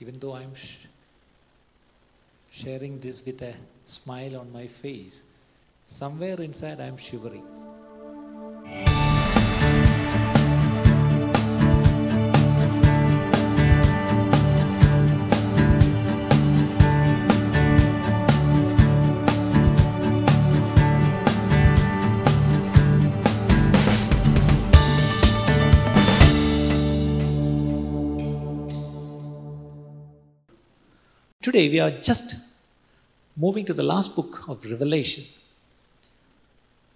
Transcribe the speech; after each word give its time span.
even 0.00 0.18
though 0.18 0.34
I'm 0.34 0.54
sh- 0.54 0.86
sharing 2.50 3.00
this 3.00 3.24
with 3.24 3.42
a 3.42 3.54
smile 3.86 4.38
on 4.38 4.52
my 4.52 4.66
face, 4.66 5.22
somewhere 5.86 6.40
inside 6.40 6.80
I'm 6.80 6.96
shivering. 6.96 7.46
Today 31.54 31.68
we 31.68 31.78
are 31.78 31.92
just 31.92 32.34
moving 33.36 33.64
to 33.66 33.72
the 33.72 33.84
last 33.84 34.16
book 34.16 34.48
of 34.48 34.68
Revelation. 34.68 35.22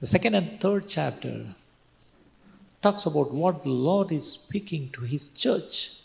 The 0.01 0.07
second 0.09 0.35
and 0.35 0.61
third 0.61 0.89
chapter 0.89 1.55
talks 2.83 3.07
about 3.07 3.33
what 3.33 3.63
the 3.63 3.71
Lord 3.71 4.11
is 4.11 4.33
speaking 4.33 4.89
to 4.95 5.03
his 5.03 5.33
church, 5.33 6.01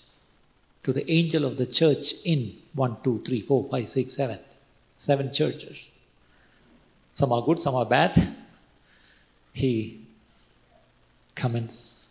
to 0.84 0.94
the 0.94 1.04
angel 1.12 1.46
of 1.46 1.58
the 1.58 1.66
church 1.66 2.14
in 2.26 2.54
1, 2.76 2.98
2, 3.04 3.24
3, 3.26 3.42
4, 3.42 3.70
5, 3.72 3.90
6, 3.90 4.14
7. 4.14 4.40
Seven 4.98 5.32
churches. 5.34 5.90
Some 7.16 7.32
are 7.34 7.42
good, 7.42 7.60
some 7.60 7.74
are 7.74 7.88
bad. 7.88 8.16
He 9.54 10.00
comments, 11.34 12.10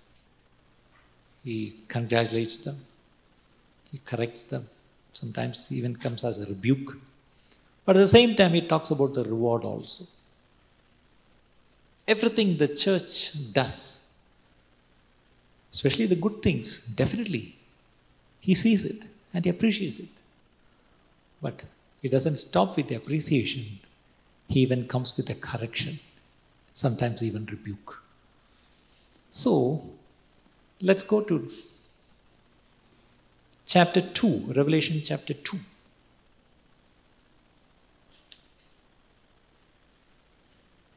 he 1.44 1.76
congratulates 1.86 2.56
them, 2.56 2.78
he 3.92 4.00
corrects 4.04 4.42
them, 4.42 4.66
sometimes 5.12 5.70
even 5.70 5.94
comes 5.96 6.24
as 6.24 6.38
a 6.38 6.48
rebuke. 6.48 6.98
But 7.84 7.96
at 7.96 8.00
the 8.00 8.08
same 8.08 8.34
time, 8.34 8.52
he 8.52 8.62
talks 8.62 8.90
about 8.90 9.14
the 9.14 9.24
reward 9.24 9.64
also. 9.64 10.04
Everything 12.06 12.56
the 12.56 12.68
church 12.68 13.52
does, 13.52 14.18
especially 15.72 16.06
the 16.06 16.16
good 16.16 16.42
things, 16.42 16.86
definitely, 16.86 17.56
he 18.40 18.54
sees 18.54 18.84
it 18.84 19.06
and 19.32 19.44
he 19.44 19.50
appreciates 19.50 20.00
it. 20.00 20.10
But 21.40 21.62
he 22.00 22.08
doesn't 22.08 22.36
stop 22.36 22.76
with 22.76 22.88
the 22.88 22.96
appreciation, 22.96 23.80
he 24.48 24.60
even 24.60 24.86
comes 24.88 25.16
with 25.16 25.30
a 25.30 25.34
correction, 25.34 25.98
sometimes 26.74 27.22
even 27.22 27.46
rebuke. 27.46 28.02
So, 29.30 29.82
let's 30.80 31.04
go 31.04 31.22
to 31.22 31.48
chapter 33.66 34.00
2, 34.00 34.52
Revelation 34.54 35.00
chapter 35.04 35.34
2. 35.34 35.56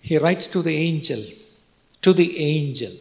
He 0.02 0.18
writes 0.18 0.46
to 0.48 0.62
the 0.62 0.76
angel, 0.76 1.24
to 2.02 2.14
the 2.14 2.40
angel. 2.40 2.92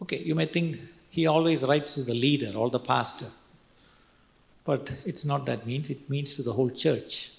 Okay, 0.00 0.18
you 0.18 0.34
may 0.34 0.46
think 0.46 0.78
he 1.10 1.26
always 1.26 1.64
writes 1.64 1.94
to 1.96 2.02
the 2.02 2.14
leader 2.14 2.56
or 2.56 2.70
the 2.70 2.78
pastor. 2.78 3.26
But 4.64 4.96
it's 5.04 5.24
not 5.24 5.46
that 5.46 5.66
means, 5.66 5.90
it 5.90 6.08
means 6.08 6.36
to 6.36 6.42
the 6.42 6.52
whole 6.52 6.70
church. 6.70 7.32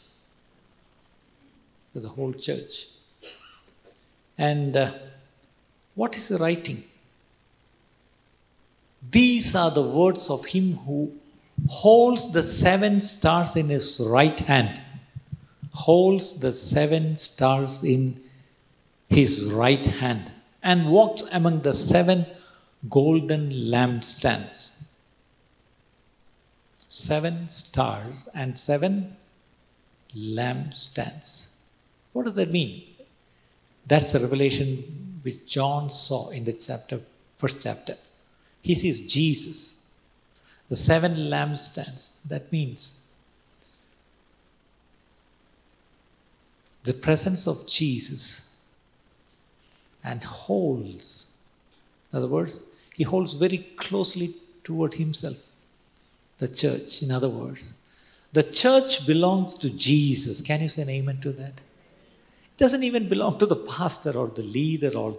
To 1.93 1.99
the 1.99 2.09
whole 2.09 2.33
church. 2.33 2.87
And 4.37 4.75
uh, 4.75 4.91
what 5.95 6.17
is 6.17 6.27
he 6.27 6.35
writing? 6.35 6.83
These 9.11 9.55
are 9.55 9.71
the 9.71 9.83
words 9.83 10.29
of 10.29 10.45
him 10.45 10.77
who 10.77 11.11
holds 11.67 12.31
the 12.33 12.43
seven 12.43 13.01
stars 13.01 13.55
in 13.55 13.69
his 13.69 14.01
right 14.05 14.39
hand. 14.39 14.81
Holds 15.71 16.39
the 16.39 16.51
seven 16.51 17.17
stars 17.17 17.83
in 17.83 18.21
his 19.09 19.51
right 19.51 19.85
hand 19.85 20.31
and 20.61 20.89
walks 20.89 21.23
among 21.33 21.61
the 21.61 21.73
seven 21.73 22.25
golden 22.89 23.51
lampstands. 23.51 24.81
Seven 26.87 27.47
stars 27.47 28.29
and 28.33 28.57
seven 28.57 29.15
lampstands. 30.15 31.55
What 32.13 32.25
does 32.25 32.35
that 32.35 32.51
mean? 32.51 32.83
That's 33.85 34.11
the 34.11 34.19
revelation 34.19 35.19
which 35.23 35.45
John 35.45 35.89
saw 35.89 36.29
in 36.29 36.45
the 36.45 36.53
chapter, 36.53 37.01
first 37.37 37.63
chapter. 37.63 37.95
He 38.63 38.73
sees 38.73 39.05
Jesus. 39.13 39.85
The 40.69 40.75
seven 40.75 41.15
lampstands. 41.15 42.23
That 42.27 42.51
means 42.51 43.11
the 46.83 46.93
presence 46.93 47.45
of 47.47 47.67
Jesus 47.67 48.61
and 50.03 50.23
holds. 50.23 51.37
In 52.11 52.17
other 52.17 52.27
words, 52.27 52.69
he 52.95 53.03
holds 53.03 53.33
very 53.33 53.59
closely 53.75 54.35
toward 54.63 54.95
himself. 54.95 55.37
The 56.37 56.47
church, 56.47 57.03
in 57.03 57.11
other 57.11 57.29
words. 57.29 57.73
The 58.31 58.43
church 58.43 59.05
belongs 59.05 59.53
to 59.55 59.69
Jesus. 59.69 60.41
Can 60.41 60.61
you 60.61 60.69
say 60.69 60.81
an 60.81 60.89
amen 60.89 61.19
to 61.21 61.31
that? 61.33 61.61
It 61.61 62.57
doesn't 62.57 62.83
even 62.83 63.09
belong 63.09 63.37
to 63.39 63.45
the 63.45 63.55
pastor 63.55 64.17
or 64.17 64.27
the 64.27 64.41
leader 64.41 64.97
or 64.97 65.17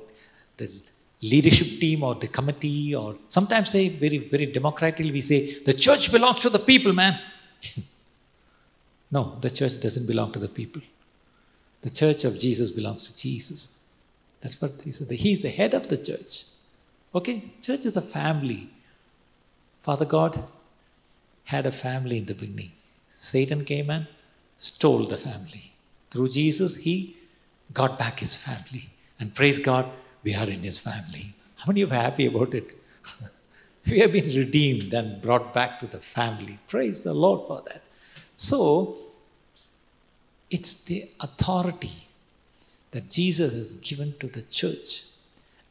the 0.57 0.71
leadership 1.33 1.81
team 1.81 2.03
or 2.03 2.15
the 2.15 2.29
committee 2.29 2.95
or 2.95 3.17
sometimes 3.29 3.71
say 3.75 3.89
very 3.89 4.19
very 4.33 4.47
democratically 4.59 5.13
we 5.19 5.23
say 5.31 5.39
the 5.69 5.73
church 5.73 6.13
belongs 6.13 6.41
to 6.41 6.51
the 6.51 6.65
people 6.71 6.93
man. 6.93 7.19
No 9.17 9.23
the 9.45 9.51
church 9.59 9.75
doesn't 9.85 10.07
belong 10.13 10.33
to 10.33 10.41
the 10.45 10.53
people. 10.61 10.83
The 11.87 11.91
church 12.01 12.25
of 12.29 12.39
jesus 12.45 12.71
belongs 12.79 13.03
to 13.07 13.13
jesus. 13.25 13.61
That's 14.41 14.61
what 14.61 14.73
he 14.85 14.91
said. 14.91 15.11
He's 15.27 15.43
the 15.47 15.55
head 15.61 15.73
of 15.79 15.89
the 15.93 15.99
church. 16.09 16.33
Okay 17.19 17.37
church 17.67 17.85
is 17.91 17.97
a 17.97 18.07
family. 18.17 18.63
Father 19.87 20.09
god 20.17 20.43
had 21.45 21.67
a 21.67 21.77
family 21.87 22.19
in 22.19 22.27
the 22.31 22.39
beginning. 22.43 22.73
Satan 23.15 23.65
came 23.65 23.91
and 23.97 24.07
stole 24.59 25.07
the 25.15 25.21
family. 25.29 25.67
Through 26.11 26.31
jesus 26.41 26.73
he 26.87 26.97
got 27.81 27.99
back 27.99 28.19
his 28.27 28.37
family. 28.49 28.87
And 29.21 29.35
praise 29.41 29.61
god 29.71 29.87
we 30.25 30.35
are 30.35 30.49
in 30.49 30.61
his 30.61 30.81
family. 30.81 31.35
How 31.57 31.67
many 31.69 31.83
of 31.83 31.93
you 31.93 31.97
are 31.97 32.03
happy 32.03 32.27
about 32.27 32.55
it? 32.55 32.73
we 33.91 34.01
have 34.01 34.13
been 34.13 34.35
redeemed 34.35 34.93
and 34.95 35.21
brought 35.21 35.53
back 35.53 35.79
to 35.81 35.87
the 35.87 35.99
family. 35.99 36.59
Praise 36.67 37.05
the 37.05 37.15
Lord 37.15 37.47
for 37.47 37.63
that. 37.67 37.83
So, 38.35 38.97
it's 40.51 40.85
the 40.85 41.09
authority 41.21 41.93
that 42.91 43.11
Jesus 43.11 43.55
has 43.55 43.75
given 43.75 44.15
to 44.21 44.27
the 44.27 44.43
church 44.43 45.05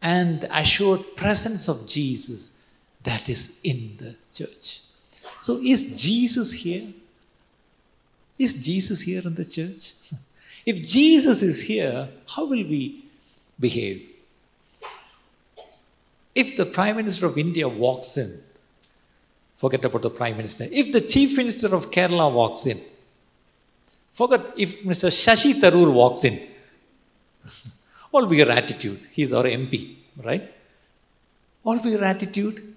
and 0.01 0.41
the 0.41 0.57
assured 0.57 1.01
presence 1.15 1.67
of 1.67 1.87
Jesus 1.87 2.61
that 3.01 3.27
is 3.27 3.59
in 3.63 3.95
the 3.97 4.15
church. 4.33 4.81
So, 5.41 5.57
is 5.57 6.01
Jesus 6.01 6.51
here? 6.51 6.87
Is 8.37 8.65
Jesus 8.65 9.01
here 9.01 9.21
in 9.25 9.35
the 9.35 9.45
church? 9.45 9.93
If 10.65 10.81
Jesus 10.81 11.41
is 11.41 11.61
here, 11.61 12.07
how 12.25 12.43
will 12.45 12.65
we 12.65 13.03
behave? 13.59 14.12
If 16.35 16.55
the 16.55 16.65
Prime 16.65 16.95
Minister 16.95 17.27
of 17.27 17.37
India 17.37 17.67
walks 17.69 18.17
in, 18.17 18.39
forget 19.55 19.85
about 19.85 20.01
the 20.01 20.09
Prime 20.09 20.35
Minister. 20.35 20.65
If 20.71 20.91
the 20.91 21.01
Chief 21.01 21.37
Minister 21.37 21.73
of 21.75 21.91
Kerala 21.91 22.33
walks 22.33 22.65
in, 22.65 22.77
forget 24.11 24.41
if 24.57 24.83
Mr. 24.83 25.09
Shashi 25.09 25.53
Tharoor 25.53 25.93
walks 25.93 26.23
in, 26.23 26.39
what 28.11 28.21
will 28.21 28.29
be 28.29 28.37
your 28.37 28.51
attitude? 28.51 28.99
He's 29.11 29.31
our 29.31 29.43
MP, 29.43 29.95
right? 30.23 30.51
What 31.61 31.77
will 31.77 31.83
be 31.83 31.91
your 31.91 32.03
attitude? 32.03 32.75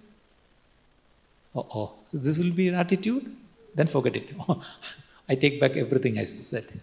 Oh, 1.55 1.67
oh, 1.75 1.93
this 2.13 2.39
will 2.39 2.53
be 2.53 2.65
your 2.65 2.77
attitude? 2.77 3.35
Then 3.75 3.87
forget 3.87 4.17
it. 4.17 4.35
I 5.29 5.35
take 5.35 5.59
back 5.59 5.77
everything 5.77 6.19
I 6.19 6.27
said. 6.27 6.67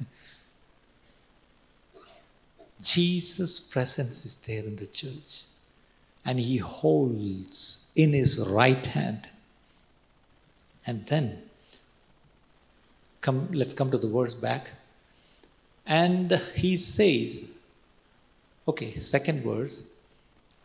Jesus' 2.81 3.59
presence 3.59 4.25
is 4.25 4.35
there 4.35 4.63
in 4.63 4.75
the 4.75 4.87
church 4.87 5.43
and 6.25 6.39
he 6.39 6.57
holds 6.57 7.91
in 7.95 8.13
his 8.13 8.47
right 8.49 8.85
hand. 8.85 9.29
And 10.85 11.05
then, 11.07 11.41
come, 13.21 13.49
let's 13.51 13.73
come 13.73 13.91
to 13.91 13.97
the 13.97 14.07
verse 14.07 14.33
back. 14.33 14.71
And 15.85 16.31
he 16.55 16.77
says, 16.77 17.57
okay, 18.67 18.93
second 18.93 19.43
verse, 19.43 19.91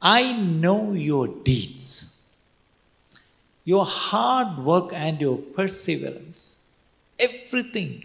I 0.01 0.33
know 0.33 0.93
your 0.93 1.27
deeds, 1.27 2.29
your 3.65 3.85
hard 3.85 4.65
work 4.65 4.93
and 4.95 5.21
your 5.21 5.39
perseverance, 5.39 6.65
everything, 7.19 8.05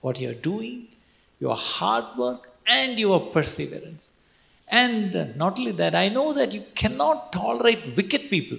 what 0.00 0.18
you're 0.18 0.34
doing, 0.34 0.88
your 1.40 1.54
hard 1.54 2.16
work 2.16 2.50
and 2.66 2.98
your 2.98 3.20
perseverance. 3.20 4.12
And 4.68 5.36
not 5.36 5.58
only 5.58 5.72
that, 5.72 5.94
I 5.94 6.08
know 6.08 6.32
that 6.32 6.52
you 6.52 6.64
cannot 6.74 7.32
tolerate 7.32 7.96
wicked 7.96 8.28
people. 8.28 8.58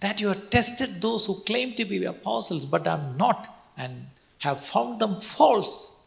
that 0.00 0.20
you 0.20 0.28
have 0.28 0.50
tested 0.50 1.00
those 1.00 1.26
who 1.26 1.34
claim 1.40 1.74
to 1.74 1.84
be 1.84 2.04
apostles 2.04 2.64
but 2.64 2.86
are 2.86 3.02
not 3.16 3.48
and 3.76 4.06
have 4.38 4.60
found 4.60 5.00
them 5.00 5.20
false. 5.20 6.06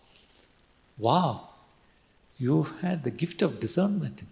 Wow, 0.98 1.50
you 2.38 2.64
had 2.82 3.04
the 3.04 3.12
gift 3.12 3.42
of 3.42 3.60
discernment. 3.60 4.24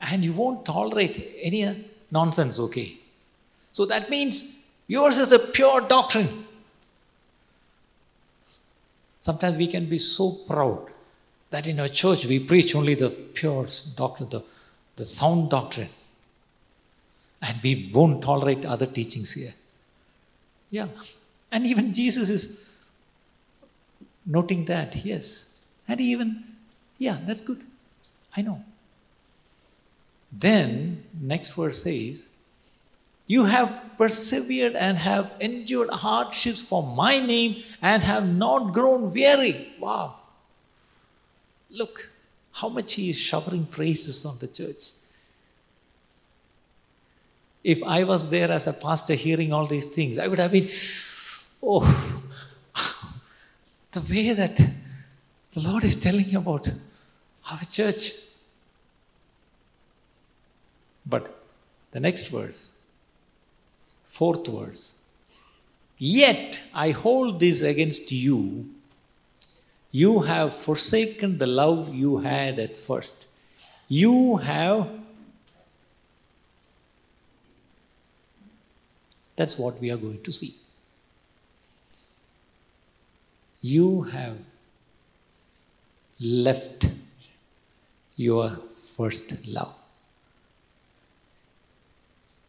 And 0.00 0.24
you 0.24 0.32
won't 0.32 0.66
tolerate 0.66 1.36
any 1.40 1.84
nonsense, 2.10 2.58
okay? 2.58 2.94
So 3.70 3.86
that 3.86 4.10
means 4.10 4.66
yours 4.88 5.18
is 5.18 5.30
a 5.30 5.38
pure 5.38 5.80
doctrine. 5.82 6.28
Sometimes 9.20 9.56
we 9.56 9.68
can 9.68 9.86
be 9.86 9.98
so 9.98 10.32
proud 10.48 10.91
that 11.52 11.68
in 11.68 11.78
our 11.78 11.88
church 11.88 12.24
we 12.26 12.40
preach 12.40 12.74
only 12.74 12.94
the 12.94 13.10
pure 13.10 13.66
doctrine, 13.94 14.30
the, 14.30 14.42
the 14.96 15.04
sound 15.04 15.50
doctrine. 15.50 15.90
And 17.42 17.56
we 17.62 17.90
won't 17.92 18.22
tolerate 18.22 18.64
other 18.64 18.86
teachings 18.86 19.34
here. 19.34 19.52
Yeah. 20.70 20.88
And 21.50 21.66
even 21.66 21.92
Jesus 21.92 22.30
is 22.30 22.74
noting 24.24 24.64
that, 24.66 24.96
yes. 25.04 25.60
And 25.86 26.00
even, 26.00 26.42
yeah, 26.98 27.18
that's 27.22 27.42
good. 27.42 27.60
I 28.34 28.40
know. 28.40 28.64
Then, 30.32 31.04
next 31.20 31.52
verse 31.52 31.82
says, 31.82 32.30
You 33.26 33.44
have 33.44 33.98
persevered 33.98 34.74
and 34.74 34.96
have 34.96 35.34
endured 35.38 35.90
hardships 35.90 36.62
for 36.62 36.82
my 36.82 37.20
name 37.20 37.62
and 37.82 38.02
have 38.02 38.26
not 38.26 38.72
grown 38.72 39.12
weary. 39.12 39.74
Wow. 39.78 40.14
Look 41.72 42.10
how 42.52 42.68
much 42.68 42.94
he 42.94 43.10
is 43.10 43.18
showering 43.18 43.66
praises 43.66 44.24
on 44.26 44.38
the 44.38 44.48
church. 44.48 44.90
If 47.64 47.82
I 47.82 48.04
was 48.04 48.28
there 48.28 48.50
as 48.50 48.66
a 48.66 48.72
pastor 48.72 49.14
hearing 49.14 49.52
all 49.52 49.66
these 49.66 49.86
things, 49.86 50.18
I 50.18 50.28
would 50.28 50.38
have 50.38 50.52
been, 50.52 50.68
oh, 51.62 51.84
the 53.92 54.00
way 54.00 54.32
that 54.32 54.56
the 54.56 55.60
Lord 55.60 55.84
is 55.84 56.00
telling 56.00 56.34
about 56.34 56.70
our 57.50 57.60
church. 57.70 58.12
But 61.06 61.34
the 61.92 62.00
next 62.00 62.28
verse, 62.28 62.72
fourth 64.04 64.46
verse, 64.46 65.00
yet 65.98 66.60
I 66.74 66.90
hold 66.90 67.40
this 67.40 67.62
against 67.62 68.12
you. 68.12 68.70
You 69.92 70.22
have 70.22 70.54
forsaken 70.54 71.38
the 71.38 71.46
love 71.46 71.94
you 71.94 72.18
had 72.18 72.58
at 72.58 72.76
first. 72.76 73.28
You 73.88 74.38
have 74.38 74.88
That's 79.36 79.58
what 79.58 79.80
we 79.80 79.90
are 79.90 79.96
going 79.96 80.22
to 80.22 80.32
see. 80.32 80.54
You 83.60 84.02
have 84.02 84.36
left 86.20 86.86
your 88.16 88.50
first 88.50 89.46
love. 89.46 89.74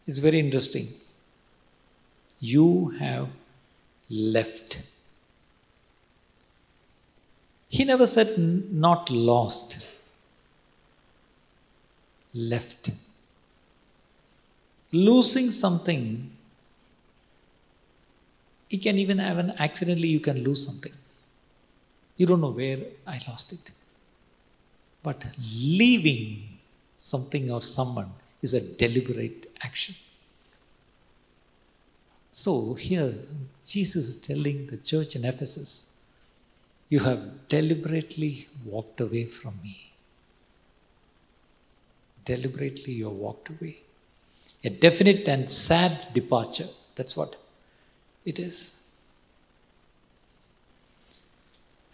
It's 0.05 0.19
very 0.19 0.39
interesting. 0.39 0.89
You 2.39 2.89
have 2.99 3.29
left. 4.09 4.81
He 7.77 7.83
never 7.85 8.05
said 8.05 8.37
not 8.37 9.09
lost, 9.09 9.79
left. 12.31 12.91
Losing 14.91 15.49
something 15.49 16.29
you 18.69 18.79
can 18.79 18.99
even 18.99 19.17
have 19.17 19.39
an 19.39 19.53
accidentally, 19.57 20.07
you 20.07 20.19
can 20.19 20.43
lose 20.43 20.63
something. 20.65 20.91
You 22.17 22.27
don't 22.27 22.41
know 22.41 22.51
where 22.51 22.79
I 23.07 23.19
lost 23.27 23.53
it. 23.53 23.71
But 25.01 25.25
leaving 25.39 26.59
something 26.95 27.49
or 27.49 27.61
someone 27.61 28.11
is 28.43 28.53
a 28.53 28.61
deliberate 28.77 29.51
action. 29.63 29.95
So 32.31 32.75
here, 32.75 33.15
Jesus 33.65 34.07
is 34.09 34.17
telling 34.21 34.67
the 34.67 34.77
church 34.77 35.15
in 35.15 35.25
Ephesus, 35.25 35.92
You 36.93 36.99
have 36.99 37.21
deliberately 37.49 38.49
walked 38.63 39.01
away 39.01 39.25
from 39.25 39.53
me. 39.63 39.77
Deliberately, 42.23 42.93
you 42.93 43.05
have 43.05 43.13
walked 43.13 43.49
away. 43.49 43.77
A 44.63 44.69
definite 44.69 45.27
and 45.27 45.49
sad 45.49 46.13
departure. 46.13 46.67
That's 46.93 47.17
what 47.17 47.35
it 48.25 48.37
is. 48.37 48.85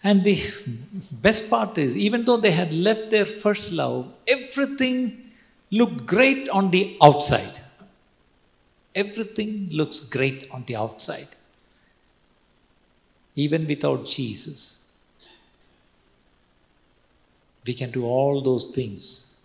And 0.04 0.22
the 0.22 0.36
best 1.10 1.48
part 1.48 1.78
is, 1.78 1.96
even 1.96 2.26
though 2.26 2.36
they 2.36 2.50
had 2.50 2.70
left 2.70 3.10
their 3.10 3.24
first 3.24 3.72
love, 3.72 4.12
everything 4.28 5.30
looked 5.70 6.04
great 6.04 6.50
on 6.50 6.70
the 6.72 6.98
outside. 7.02 7.60
Everything 8.94 9.70
looks 9.70 10.00
great 10.00 10.46
on 10.50 10.64
the 10.66 10.76
outside. 10.76 11.28
Even 13.34 13.66
without 13.66 14.04
Jesus, 14.04 14.76
we 17.65 17.73
can 17.73 17.91
do 17.91 18.05
all 18.05 18.41
those 18.41 18.65
things 18.75 19.41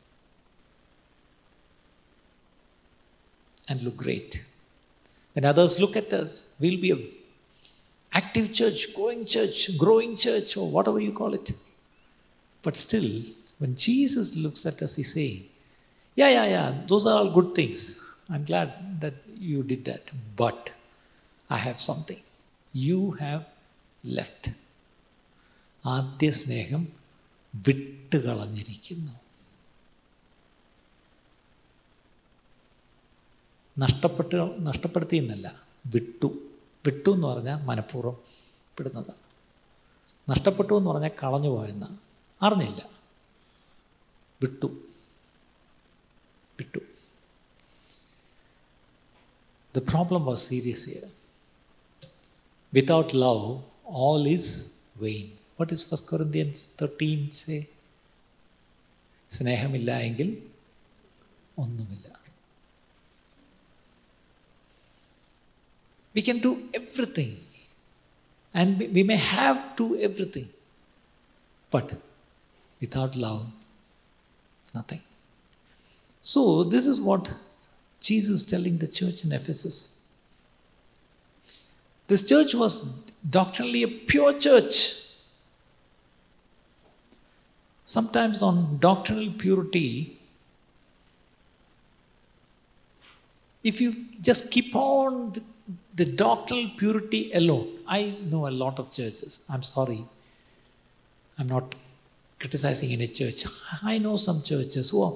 and 3.68 3.82
look 3.82 3.96
great. 3.96 4.44
When 5.32 5.44
others 5.44 5.78
look 5.80 5.96
at 5.96 6.12
us, 6.12 6.56
we'll 6.60 6.80
be 6.80 6.90
a 6.90 6.98
active 8.12 8.52
church, 8.52 8.94
going 8.94 9.24
church, 9.24 9.78
growing 9.78 10.16
church, 10.16 10.56
or 10.56 10.68
whatever 10.68 11.00
you 11.00 11.12
call 11.12 11.34
it. 11.34 11.52
But 12.62 12.76
still, 12.76 13.22
when 13.58 13.76
Jesus 13.76 14.36
looks 14.36 14.66
at 14.66 14.82
us, 14.82 14.96
he 14.96 15.04
say, 15.04 15.42
Yeah, 16.14 16.30
yeah, 16.30 16.46
yeah, 16.46 16.74
those 16.86 17.06
are 17.06 17.16
all 17.18 17.30
good 17.30 17.54
things. 17.54 18.04
I'm 18.28 18.44
glad 18.44 19.00
that 19.00 19.14
you 19.38 19.62
did 19.62 19.84
that. 19.84 20.10
But 20.36 20.72
I 21.48 21.56
have 21.56 21.80
something. 21.80 22.20
You 22.72 23.12
have 23.12 23.44
left. 24.04 24.50
ആദ്യ 25.96 26.30
സ്നേഹം 26.40 26.82
വിട്ടുകളഞ്ഞിരിക്കുന്നു. 27.55 29.11
നഷ്ടപ്പെട്ട് 33.79 34.67
നഷ്ടപ്പെടുത്തി 34.67 35.15
എന്നല്ല 35.15 35.63
വിട്ടു. 35.85 36.25
വിട്ടു 36.85 37.09
എന്ന് 37.09 37.27
പറഞ്ഞാൽ 37.27 37.63
മനഃപൂർവം 37.63 38.17
വിടുന്നതാണ് 38.49 39.25
നഷ്ടപ്പെട്ടു 40.31 40.73
എന്ന് 40.73 40.91
പറഞ്ഞാൽ 40.91 41.09
കളഞ്ഞു 41.23 41.49
പോയെന്നാണ് 41.49 41.97
അറിഞ്ഞില്ല. 42.41 42.89
വിട്ടു. 44.41 44.65
വിട്ടു. 46.59 46.79
The 49.75 49.83
problem 49.89 50.25
was 50.25 50.49
serious 50.49 50.89
year 50.89 51.11
without 52.73 53.15
love 53.15 53.63
all 53.85 54.27
is 54.27 54.75
vain. 55.01 55.44
What 55.56 55.72
is 55.72 55.82
1 55.90 56.06
Corinthians 56.10 56.60
13 56.78 57.30
say? 57.42 57.60
സ്നേഹമില്ല 59.36 59.90
എങ്കിൽ 60.08 60.30
ഒന്നുമില്ല 61.64 62.06
We 66.14 66.22
can 66.28 66.38
do 66.46 66.50
everything. 66.74 67.32
And 68.52 68.78
we 68.96 69.02
may 69.10 69.16
have 69.16 69.76
to 69.76 69.84
everything. 70.06 70.48
But 71.70 71.92
without 72.80 73.14
love, 73.14 73.46
nothing. 74.74 75.02
So, 76.20 76.64
this 76.64 76.86
is 76.86 77.00
what 77.00 77.32
Jesus 78.00 78.42
is 78.42 78.46
telling 78.46 78.78
the 78.78 78.88
church 78.88 79.24
in 79.24 79.32
Ephesus. 79.32 79.76
This 82.08 82.28
church 82.28 82.54
was 82.54 82.74
doctrinally 83.38 83.84
a 83.84 83.88
pure 83.88 84.32
church. 84.38 85.03
Sometimes, 87.85 88.41
on 88.41 88.77
doctrinal 88.79 89.31
purity, 89.37 90.19
if 93.63 93.79
you 93.79 93.93
just 94.21 94.51
keep 94.51 94.75
on 94.75 95.33
the 95.95 96.05
doctrinal 96.05 96.69
purity 96.77 97.31
alone. 97.33 97.67
I 97.87 98.17
know 98.29 98.47
a 98.47 98.53
lot 98.63 98.79
of 98.79 98.91
churches. 98.91 99.47
I'm 99.51 99.63
sorry. 99.63 100.05
I'm 101.39 101.47
not 101.47 101.75
criticizing 102.39 102.91
any 102.91 103.07
church. 103.07 103.45
I 103.83 103.97
know 103.97 104.17
some 104.17 104.43
churches 104.43 104.89
who 104.89 105.03
are 105.03 105.13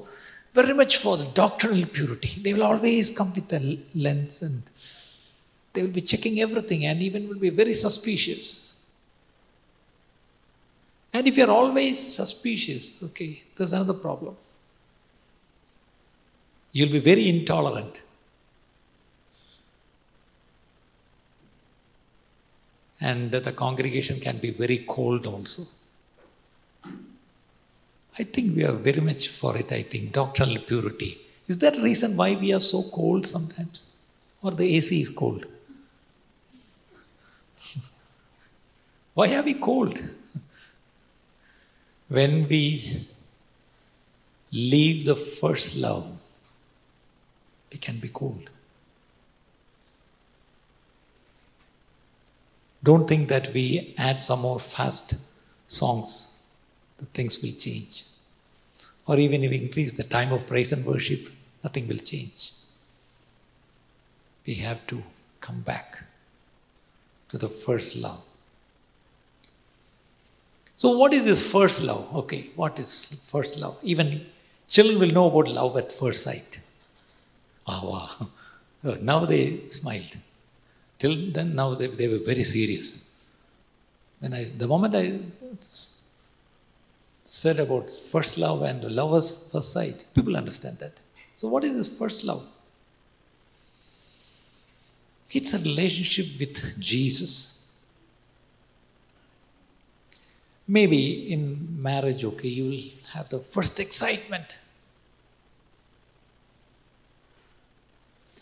very 0.54 0.74
much 0.74 0.98
for 0.98 1.18
the 1.18 1.26
doctrinal 1.34 1.86
purity. 1.86 2.42
They 2.42 2.54
will 2.54 2.64
always 2.64 3.16
come 3.16 3.34
with 3.34 3.52
a 3.54 3.80
lens 3.94 4.42
and 4.42 4.64
they 5.74 5.84
will 5.84 5.92
be 5.92 6.02
checking 6.02 6.40
everything 6.40 6.86
and 6.86 7.02
even 7.04 7.28
will 7.28 7.40
be 7.40 7.50
very 7.50 7.74
suspicious. 7.74 8.69
And 11.12 11.28
if 11.28 11.38
you're 11.38 11.52
always 11.52 12.16
suspicious, 12.16 13.02
okay, 13.04 13.42
there's 13.56 13.74
another 13.74 13.94
problem. 13.94 14.36
You'll 16.72 16.92
be 16.92 17.00
very 17.00 17.28
intolerant. 17.28 18.04
And 23.02 23.32
the 23.32 23.52
congregation 23.52 24.20
can 24.20 24.38
be 24.38 24.52
very 24.52 24.80
cold 24.80 25.26
also. 25.26 25.64
I 28.20 28.24
think 28.24 28.56
we 28.56 28.66
are 28.66 28.74
very 28.74 29.00
much 29.00 29.30
for 29.30 29.58
it, 29.58 29.72
I 29.72 29.84
think, 29.84 30.12
doctrinal 30.12 30.62
purity. 30.62 31.18
Is 31.48 31.58
that 31.60 31.78
reason 31.78 32.18
why 32.18 32.36
we 32.36 32.54
are 32.54 32.60
so 32.60 32.84
cold 32.84 33.26
sometimes? 33.26 33.96
Or 34.42 34.52
the 34.52 34.76
AC 34.76 35.02
is 35.02 35.10
cold? 35.10 35.46
why 39.14 39.34
are 39.34 39.44
we 39.44 39.54
cold? 39.54 39.98
when 42.10 42.48
we 42.48 42.82
leave 44.52 45.06
the 45.06 45.16
first 45.16 45.78
love, 45.78 46.10
we 47.72 47.78
can 47.78 48.00
be 48.00 48.10
cold. 48.10 48.50
Don't 52.84 53.08
think 53.08 53.28
that 53.30 53.54
we 53.54 53.94
add 53.98 54.24
some 54.24 54.42
more 54.42 54.60
fast 54.60 55.16
songs, 55.68 56.44
the 56.98 57.06
things 57.06 57.42
will 57.44 57.52
change. 57.52 58.06
Or 59.06 59.18
even 59.18 59.44
if 59.44 59.52
we 59.52 59.58
increase 59.58 59.92
the 59.92 60.04
time 60.04 60.32
of 60.32 60.48
praise 60.48 60.72
and 60.72 60.86
worship, 60.86 61.30
nothing 61.64 61.88
will 61.88 61.98
change. 61.98 62.52
We 64.48 64.56
have 64.56 64.86
to 64.88 65.04
come 65.42 65.62
back 65.62 66.04
to 67.30 67.38
the 67.38 67.48
first 67.48 67.98
love. 67.98 68.24
So, 70.82 70.98
what 70.98 71.14
is 71.14 71.26
this 71.26 71.42
first 71.52 71.84
love? 71.84 72.04
Okay, 72.20 72.52
what 72.56 72.80
is 72.80 72.90
first 73.30 73.60
love? 73.60 73.78
Even 73.84 74.26
children 74.66 74.98
will 75.02 75.12
know 75.12 75.28
about 75.30 75.50
love 75.54 75.76
at 75.76 75.92
first 75.92 76.24
sight. 76.24 76.62
Ah, 77.68 77.82
wow. 77.90 78.96
Now 79.02 79.26
they 79.26 79.70
smiled. 79.70 80.16
Till 80.98 81.16
then, 81.34 81.54
now 81.54 81.74
they, 81.74 81.88
they 81.88 82.08
were 82.08 82.24
very 82.32 82.44
serious. 82.44 83.20
When 84.20 84.34
I, 84.34 84.46
the 84.46 84.68
moment 84.68 84.96
I 84.96 85.20
said 87.26 87.60
about 87.60 87.92
first 87.92 88.38
love 88.38 88.62
and 88.62 88.82
lovers 88.86 89.52
first 89.52 89.74
sight, 89.74 90.06
people 90.16 90.38
understand 90.38 90.78
that. 90.78 90.94
So, 91.36 91.50
what 91.50 91.66
is 91.66 91.76
this 91.76 92.00
first 92.00 92.24
love? 92.24 92.46
It's 95.34 95.54
a 95.54 95.60
relationship 95.60 96.40
with 96.40 96.80
Jesus. 96.80 97.59
Maybe 100.72 101.34
in 101.34 101.82
marriage, 101.82 102.24
okay, 102.24 102.48
you 102.48 102.66
will 102.66 102.84
have 103.14 103.28
the 103.30 103.40
first 103.40 103.80
excitement. 103.80 104.60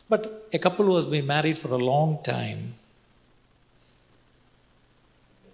But 0.09 0.49
a 0.51 0.59
couple 0.59 0.87
who 0.87 0.97
has 0.97 1.05
been 1.05 1.25
married 1.25 1.57
for 1.57 1.69
a 1.69 1.77
long 1.77 2.21
time 2.23 2.73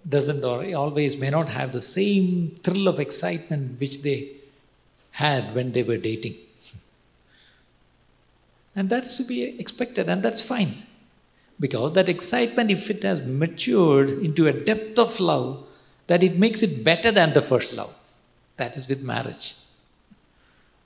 doesn't 0.08 0.44
or 0.44 0.64
always 0.74 1.16
may 1.16 1.30
not 1.30 1.48
have 1.48 1.70
the 1.70 1.80
same 1.80 2.56
thrill 2.64 2.88
of 2.88 2.98
excitement 2.98 3.80
which 3.80 4.02
they 4.02 4.30
had 5.12 5.54
when 5.54 5.70
they 5.70 5.84
were 5.84 5.96
dating. 5.96 6.34
And 8.74 8.90
that's 8.90 9.16
to 9.18 9.22
be 9.22 9.56
expected, 9.60 10.08
and 10.08 10.24
that's 10.24 10.42
fine. 10.42 10.72
Because 11.60 11.92
that 11.92 12.08
excitement, 12.08 12.72
if 12.72 12.90
it 12.90 13.04
has 13.04 13.22
matured 13.22 14.10
into 14.10 14.48
a 14.48 14.52
depth 14.52 14.98
of 14.98 15.20
love, 15.20 15.64
that 16.06 16.22
it 16.22 16.38
makes 16.38 16.62
it 16.62 16.84
better 16.84 17.10
than 17.10 17.32
the 17.32 17.42
first 17.42 17.72
love. 17.74 17.94
That 18.56 18.76
is 18.76 18.88
with 18.88 19.02
marriage. 19.02 19.56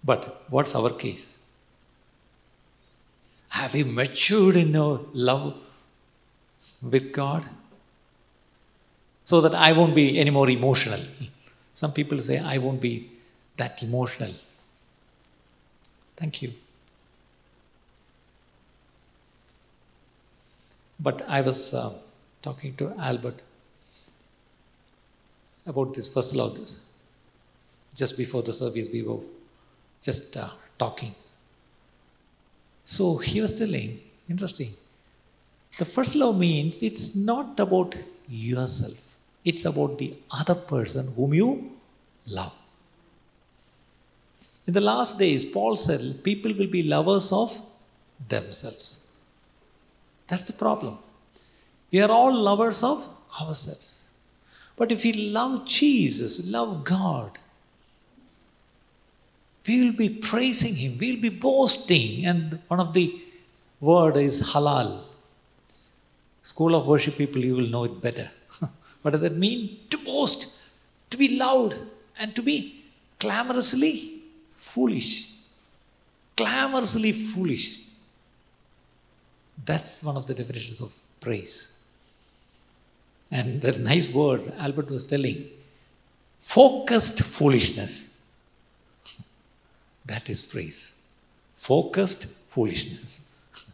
But 0.04 0.44
what's 0.48 0.75
our 0.75 0.90
case? 0.90 1.44
Have 3.50 3.75
we 3.75 3.84
matured 3.84 4.56
in 4.56 4.76
our 4.76 5.00
love 5.12 5.56
with 6.82 7.12
God? 7.12 7.44
So 9.25 9.40
that 9.40 9.54
I 9.54 9.72
won't 9.72 9.94
be 9.94 10.18
any 10.18 10.30
more 10.30 10.48
emotional. 10.48 11.00
Some 11.75 11.92
people 11.92 12.18
say, 12.18 12.38
I 12.38 12.58
won't 12.58 12.80
be 12.80 13.10
that 13.56 13.82
emotional. 13.82 14.32
Thank 16.16 16.42
you. 16.42 16.52
But 20.98 21.25
I 21.28 21.42
was 21.42 21.75
uh, 21.75 21.92
talking 22.42 22.75
to 22.76 22.92
Albert 22.98 23.42
about 25.68 25.94
this 25.94 26.12
first 26.12 26.34
love. 26.34 26.58
Just 27.94 28.16
before 28.16 28.42
the 28.42 28.52
service, 28.52 28.88
we 28.92 29.02
were 29.02 29.20
just 30.00 30.37
uh, 30.37 30.48
talking. 30.78 31.14
So 32.84 33.18
he 33.18 33.40
was 33.40 33.52
telling, 33.58 34.00
interesting. 34.28 34.70
The 35.78 35.84
first 35.84 36.16
love 36.16 36.38
means 36.38 36.82
it's 36.82 37.14
not 37.14 37.60
about 37.60 37.94
yourself, 38.28 38.98
it's 39.44 39.64
about 39.64 39.98
the 39.98 40.14
other 40.30 40.54
person 40.54 41.12
whom 41.14 41.34
you 41.34 41.72
love. 42.26 42.54
In 44.66 44.75
the 44.75 44.80
last 44.80 45.18
days, 45.18 45.44
Paul 45.44 45.76
said 45.76 46.22
people 46.22 46.52
will 46.52 46.66
be 46.66 46.82
lovers 46.82 47.32
of 47.32 47.58
themselves. 48.28 49.10
That's 50.26 50.46
the 50.46 50.52
problem. 50.52 50.96
We 51.90 52.02
are 52.02 52.10
all 52.10 52.34
lovers 52.34 52.82
of 52.82 53.08
ourselves. 53.40 53.97
But 54.78 54.92
if 54.92 55.02
we 55.02 55.12
love 55.12 55.66
Jesus, 55.66 56.49
love 56.49 56.85
God, 56.85 57.38
we 59.66 59.85
will 59.85 59.97
be 59.97 60.08
praising 60.08 60.76
Him, 60.76 60.97
we 60.99 61.12
will 61.12 61.23
be 61.23 61.28
boasting. 61.28 62.25
And 62.25 62.61
one 62.68 62.80
of 62.80 62.94
the 62.94 63.20
word 63.80 64.16
is 64.16 64.54
halal. 64.54 65.02
School 66.42 66.76
of 66.76 66.87
worship 66.87 67.16
people, 67.18 67.44
you 67.44 67.56
will 67.56 67.66
know 67.66 67.85
it 67.85 68.00
better. 68.00 68.30
what 69.02 69.11
does 69.11 69.20
that 69.20 69.37
mean? 69.37 69.80
To 69.90 69.99
boast, 69.99 70.70
to 71.11 71.16
be 71.16 71.37
loud, 71.38 71.75
and 72.18 72.35
to 72.37 72.42
be 72.42 72.85
clamorously 73.18 74.23
foolish. 74.54 75.35
Clamorously 76.37 77.12
foolish. 77.12 77.88
That's 79.64 80.04
one 80.04 80.16
of 80.16 80.26
the 80.26 80.35
definitions 80.35 80.80
of 80.80 80.97
praise. 81.20 81.77
And 83.30 83.61
that 83.62 83.78
nice 83.78 84.12
word 84.12 84.52
Albert 84.58 84.90
was 84.90 85.04
telling 85.04 85.47
focused 86.37 87.23
foolishness. 87.23 88.16
That 90.06 90.30
is 90.30 90.42
praise. 90.42 91.02
Focused 91.54 92.49
foolishness. 92.49 93.37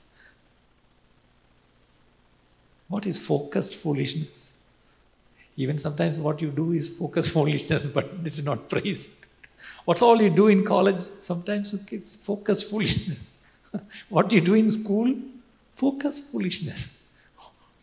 what 2.88 3.06
is 3.06 3.25
focused 3.25 3.76
foolishness? 3.76 4.54
Even 5.56 5.78
sometimes 5.78 6.18
what 6.18 6.42
you 6.42 6.50
do 6.50 6.73
is 6.73 6.99
focused 6.99 7.30
foolishness, 7.37 7.87
but 7.87 8.06
it's 8.25 8.42
not 8.42 8.68
praise. 8.68 9.25
What 9.84 10.02
all 10.02 10.20
you 10.20 10.30
do 10.30 10.49
in 10.49 10.64
college, 10.64 10.99
sometimes 10.99 11.73
it's 11.92 12.16
focused 12.16 12.68
foolishness. 12.70 13.32
what 14.08 14.32
you 14.32 14.40
do 14.40 14.54
in 14.54 14.68
school, 14.68 15.14
focused 15.73 16.32
foolishness. 16.32 17.04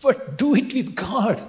But 0.04 0.38
do 0.38 0.56
it 0.56 0.74
with 0.74 0.96
God. 0.96 1.42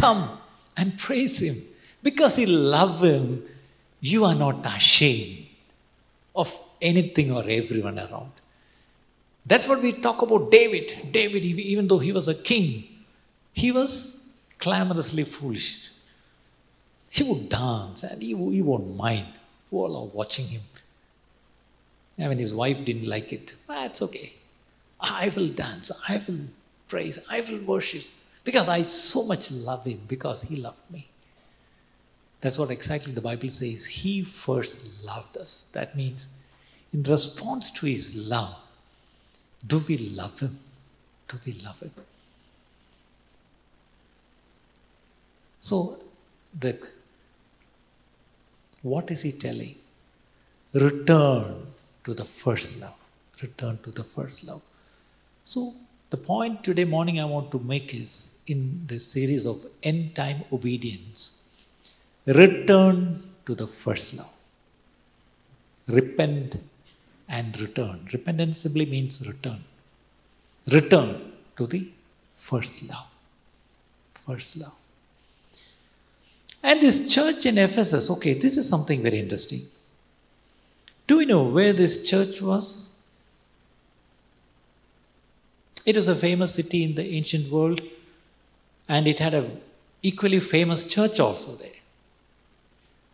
Come 0.00 0.38
and 0.76 0.98
praise 0.98 1.40
Him. 1.40 1.56
Because 2.02 2.38
you 2.38 2.46
love 2.46 3.02
Him, 3.02 3.42
you 4.00 4.24
are 4.24 4.34
not 4.34 4.64
ashamed 4.64 5.46
of 6.34 6.58
anything 6.80 7.30
or 7.30 7.44
everyone 7.46 7.98
around. 7.98 8.32
That's 9.44 9.68
what 9.68 9.82
we 9.82 9.92
talk 9.92 10.22
about 10.22 10.50
David. 10.50 11.12
David, 11.12 11.44
even 11.44 11.88
though 11.88 11.98
he 11.98 12.12
was 12.12 12.28
a 12.28 12.34
king, 12.42 12.84
he 13.52 13.72
was 13.72 14.24
clamorously 14.58 15.24
foolish. 15.24 15.90
He 17.10 17.24
would 17.24 17.48
dance 17.48 18.04
and 18.04 18.22
he, 18.22 18.28
he 18.28 18.62
won't 18.62 18.96
mind 18.96 19.26
all 19.72 19.96
are 19.96 20.06
watching 20.06 20.46
him. 20.46 20.62
I 22.18 22.28
mean, 22.28 22.38
his 22.38 22.54
wife 22.54 22.84
didn't 22.84 23.08
like 23.08 23.32
it. 23.32 23.54
That's 23.66 24.02
okay. 24.02 24.34
I 25.00 25.32
will 25.34 25.48
dance. 25.48 25.90
I 26.08 26.20
will 26.28 26.40
praise. 26.88 27.24
I 27.30 27.40
will 27.40 27.60
worship 27.60 28.02
because 28.44 28.68
I 28.68 28.82
so 28.82 29.26
much 29.26 29.50
love 29.50 29.84
him 29.84 30.00
because 30.06 30.42
he 30.42 30.56
loved 30.56 30.90
me. 30.90 31.10
That's 32.40 32.58
what 32.58 32.70
exactly 32.70 33.12
the 33.12 33.20
Bible 33.20 33.50
says. 33.50 33.86
He 33.86 34.22
first 34.22 35.04
loved 35.04 35.36
us. 35.36 35.70
That 35.74 35.94
means, 35.94 36.28
in 36.92 37.02
response 37.02 37.70
to 37.72 37.86
His 37.86 38.28
love, 38.28 38.56
do 39.66 39.80
we 39.86 39.98
love 39.98 40.40
Him? 40.40 40.58
Do 41.28 41.38
we 41.44 41.52
love 41.52 41.80
Him? 41.80 41.92
So, 45.58 45.98
the, 46.58 46.78
what 48.82 49.10
is 49.10 49.22
He 49.22 49.32
telling? 49.32 49.74
Return 50.72 51.66
to 52.04 52.14
the 52.14 52.24
first 52.24 52.80
love. 52.80 52.96
Return 53.42 53.78
to 53.82 53.90
the 53.90 54.04
first 54.04 54.46
love. 54.46 54.62
So, 55.44 55.72
the 56.10 56.16
point 56.16 56.64
today 56.64 56.84
morning 56.84 57.20
I 57.20 57.24
want 57.24 57.50
to 57.52 57.58
make 57.60 57.94
is 57.94 58.40
in 58.46 58.82
this 58.86 59.06
series 59.06 59.46
of 59.46 59.64
end 59.82 60.14
time 60.16 60.42
obedience 60.52 61.48
return 62.26 63.22
to 63.46 63.54
the 63.54 63.66
first 63.66 64.16
love. 64.16 64.32
Repent 65.88 66.56
and 67.28 67.58
return. 67.60 68.08
Repentance 68.12 68.60
simply 68.60 68.86
means 68.86 69.26
return. 69.26 69.62
Return 70.70 71.32
to 71.56 71.66
the 71.66 71.88
first 72.32 72.88
love. 72.88 73.06
First 74.14 74.56
love. 74.56 74.74
And 76.62 76.80
this 76.80 77.12
church 77.12 77.46
in 77.46 77.56
Ephesus, 77.56 78.10
okay, 78.10 78.34
this 78.34 78.56
is 78.56 78.68
something 78.68 79.02
very 79.02 79.18
interesting. 79.18 79.62
Do 81.06 81.18
we 81.18 81.24
know 81.24 81.48
where 81.48 81.72
this 81.72 82.08
church 82.08 82.42
was? 82.42 82.89
It 85.90 85.96
was 85.96 86.06
a 86.06 86.14
famous 86.14 86.54
city 86.54 86.84
in 86.84 86.94
the 86.94 87.04
ancient 87.18 87.50
world, 87.50 87.80
and 88.88 89.08
it 89.12 89.18
had 89.18 89.34
an 89.34 89.46
equally 90.10 90.38
famous 90.38 90.82
church 90.94 91.18
also 91.18 91.52
there. 91.62 91.78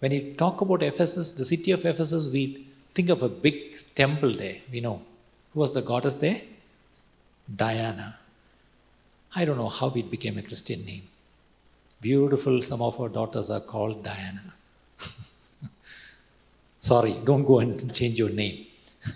When 0.01 0.13
you 0.13 0.35
talk 0.35 0.61
about 0.61 0.83
Ephesus, 0.83 1.33
the 1.33 1.47
city 1.53 1.73
of 1.73 1.87
Ephesus, 1.87 2.31
we 2.31 2.67
think 2.95 3.09
of 3.09 3.23
a 3.23 3.31
big 3.31 3.77
temple 3.95 4.33
there. 4.33 4.57
We 4.71 4.81
know 4.83 5.01
who 5.55 5.61
was 5.61 5.73
the 5.73 5.81
goddess 5.81 6.17
there? 6.17 6.43
Diana. 7.65 8.19
I 9.35 9.47
don't 9.47 9.57
know 9.57 9.73
how 9.81 9.89
it 10.03 10.11
became 10.11 10.37
a 10.37 10.43
Christian 10.43 10.85
name. 10.85 11.09
Beautiful, 12.03 12.61
some 12.61 12.83
of 12.83 13.01
our 13.01 13.09
daughters 13.09 13.49
are 13.49 13.61
called 13.61 14.05
Diana. 14.05 14.53
Sorry, 16.81 17.17
don't 17.25 17.47
go 17.47 17.61
and 17.61 17.95
change 17.95 18.19
your 18.19 18.31
name. 18.31 18.67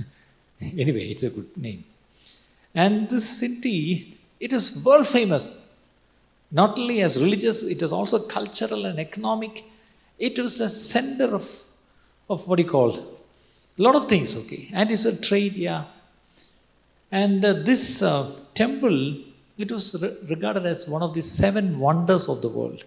anyway, 0.62 1.08
it's 1.10 1.24
a 1.24 1.30
good 1.30 1.54
name. 1.58 1.84
And 2.74 3.08
this 3.10 3.28
city, 3.38 4.18
it 4.38 4.52
is 4.52 4.84
world 4.84 5.06
famous. 5.06 5.74
Not 6.50 6.78
only 6.78 7.00
as 7.00 7.20
religious, 7.20 7.62
it 7.62 7.82
is 7.82 7.92
also 7.92 8.18
cultural 8.26 8.86
and 8.86 8.98
economic. 8.98 9.64
It 10.18 10.38
was 10.38 10.60
a 10.60 10.68
center 10.68 11.34
of, 11.34 11.48
of 12.28 12.46
what 12.48 12.58
you 12.58 12.64
call? 12.64 12.96
A 13.78 13.82
lot 13.82 13.96
of 13.96 14.06
things, 14.06 14.36
okay. 14.44 14.68
And 14.72 14.90
it's 14.90 15.04
a 15.04 15.20
trade, 15.20 15.54
yeah. 15.54 15.84
And 17.10 17.44
uh, 17.44 17.52
this 17.52 18.02
uh, 18.02 18.30
temple, 18.54 19.16
it 19.58 19.70
was 19.70 20.00
re- 20.02 20.16
regarded 20.28 20.66
as 20.66 20.88
one 20.88 21.02
of 21.02 21.14
the 21.14 21.22
seven 21.22 21.78
wonders 21.78 22.28
of 22.28 22.42
the 22.42 22.48
world. 22.48 22.84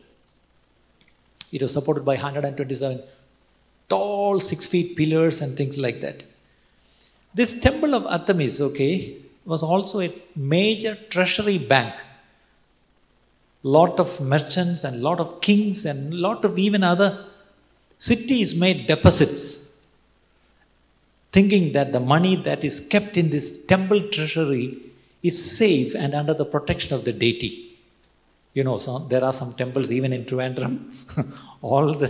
It 1.52 1.62
was 1.62 1.74
supported 1.74 2.04
by 2.04 2.16
127 2.16 3.00
tall, 3.90 4.40
six 4.40 4.66
feet 4.68 4.96
pillars 4.96 5.42
and 5.42 5.56
things 5.56 5.78
like 5.78 6.02
that. 6.02 6.24
This 7.34 7.60
temple 7.60 7.96
of 7.96 8.06
Artemis, 8.06 8.62
okay, 8.62 9.23
was 9.46 9.64
also 9.64 10.00
a 10.02 10.14
major 10.36 10.96
treasury 11.10 11.58
bank. 11.58 11.94
Lot 13.64 14.00
of 14.00 14.20
merchants 14.22 14.84
and 14.84 15.02
lot 15.02 15.20
of 15.20 15.42
kings 15.42 15.86
and 15.86 16.14
lot 16.14 16.44
of 16.46 16.58
even 16.60 16.84
other 16.84 17.26
cities 17.98 18.60
made 18.60 18.88
deposits, 18.88 19.78
thinking 21.32 21.72
that 21.74 21.94
the 21.94 22.00
money 22.00 22.36
that 22.36 22.64
is 22.64 22.88
kept 22.88 23.16
in 23.16 23.30
this 23.30 23.66
temple 23.66 24.10
treasury 24.10 24.78
is 25.22 25.58
safe 25.58 25.96
and 25.96 26.14
under 26.14 26.34
the 26.34 26.46
protection 26.46 26.94
of 26.94 27.06
the 27.06 27.14
deity. 27.14 27.78
You 28.54 28.64
know, 28.64 28.80
so 28.80 29.00
there 29.00 29.24
are 29.24 29.34
some 29.34 29.54
temples 29.54 29.92
even 29.92 30.12
in 30.14 30.26
Trivandrum, 30.26 30.94
all 31.62 31.92
the 31.94 32.10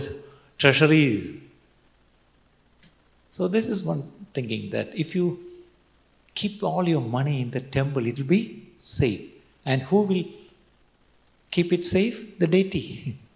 treasuries. 0.58 1.40
So 3.30 3.48
this 3.48 3.68
is 3.68 3.84
one 3.84 4.02
thinking 4.32 4.70
that 4.70 4.94
if 4.94 5.14
you 5.14 5.38
keep 6.34 6.62
all 6.62 6.86
your 6.88 7.00
money 7.00 7.40
in 7.40 7.50
the 7.50 7.60
temple, 7.60 8.06
it 8.06 8.18
will 8.18 8.26
be 8.26 8.68
safe. 8.76 9.30
And 9.64 9.82
who 9.82 10.06
will 10.06 10.24
keep 11.50 11.72
it 11.72 11.84
safe? 11.84 12.38
The 12.38 12.46
deity. 12.46 13.16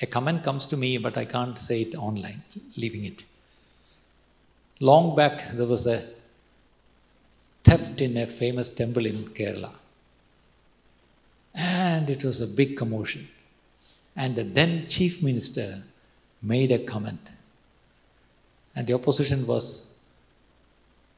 A 0.00 0.06
comment 0.06 0.42
comes 0.42 0.66
to 0.66 0.76
me, 0.76 0.98
but 0.98 1.16
I 1.16 1.24
can't 1.24 1.56
say 1.56 1.82
it 1.82 1.94
online, 1.94 2.42
leaving 2.76 3.04
it. 3.04 3.22
Long 4.80 5.14
back, 5.14 5.48
there 5.52 5.66
was 5.66 5.86
a 5.86 6.02
theft 7.62 8.00
in 8.00 8.16
a 8.16 8.26
famous 8.26 8.74
temple 8.74 9.06
in 9.06 9.14
Kerala. 9.14 9.72
And 11.54 12.10
it 12.10 12.24
was 12.24 12.40
a 12.40 12.48
big 12.48 12.76
commotion. 12.76 13.28
And 14.16 14.34
the 14.34 14.42
then 14.42 14.86
chief 14.86 15.22
minister 15.22 15.84
made 16.42 16.72
a 16.72 16.80
comment. 16.80 17.30
And 18.74 18.86
the 18.86 18.94
opposition 18.94 19.46
was 19.46 19.98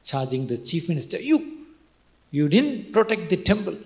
charging 0.03 0.47
the 0.47 0.57
chief 0.57 0.87
minister, 0.89 1.19
You, 1.19 1.65
you 2.31 2.47
didn't 2.49 2.93
protect 2.93 3.29
the 3.29 3.37
temple. 3.37 3.77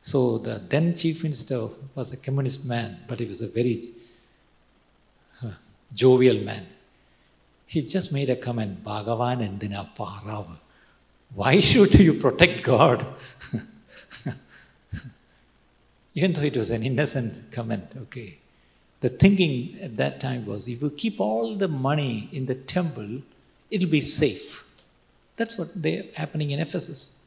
So 0.00 0.38
the 0.38 0.60
then 0.68 0.94
chief 0.94 1.22
minister 1.22 1.68
was 1.94 2.12
a 2.12 2.16
communist 2.16 2.66
man, 2.66 2.98
but 3.06 3.20
he 3.20 3.26
was 3.26 3.40
a 3.40 3.48
very 3.48 3.80
jovial 5.94 6.42
man. 6.44 6.66
He 7.66 7.82
just 7.82 8.12
made 8.12 8.28
a 8.28 8.36
comment, 8.36 8.84
Bhagavan 8.84 9.58
endina 9.58 9.88
parava. 9.96 10.58
Why 11.34 11.60
should 11.60 11.94
you 11.94 12.14
protect 12.14 12.62
God? 12.64 13.06
Even 16.14 16.32
though 16.34 16.42
it 16.42 16.56
was 16.56 16.70
an 16.70 16.82
innocent 16.82 17.50
comment, 17.50 17.94
okay. 17.96 18.38
The 19.02 19.08
thinking 19.08 19.78
at 19.82 19.96
that 19.96 20.20
time 20.20 20.46
was 20.46 20.68
if 20.68 20.80
you 20.80 20.90
keep 20.90 21.20
all 21.20 21.56
the 21.56 21.66
money 21.66 22.28
in 22.32 22.46
the 22.46 22.54
temple, 22.54 23.20
it'll 23.68 23.90
be 23.90 24.00
safe. 24.00 24.64
That's 25.36 25.58
what 25.58 25.70
they 25.74 26.08
happening 26.14 26.52
in 26.52 26.60
Ephesus. 26.60 27.20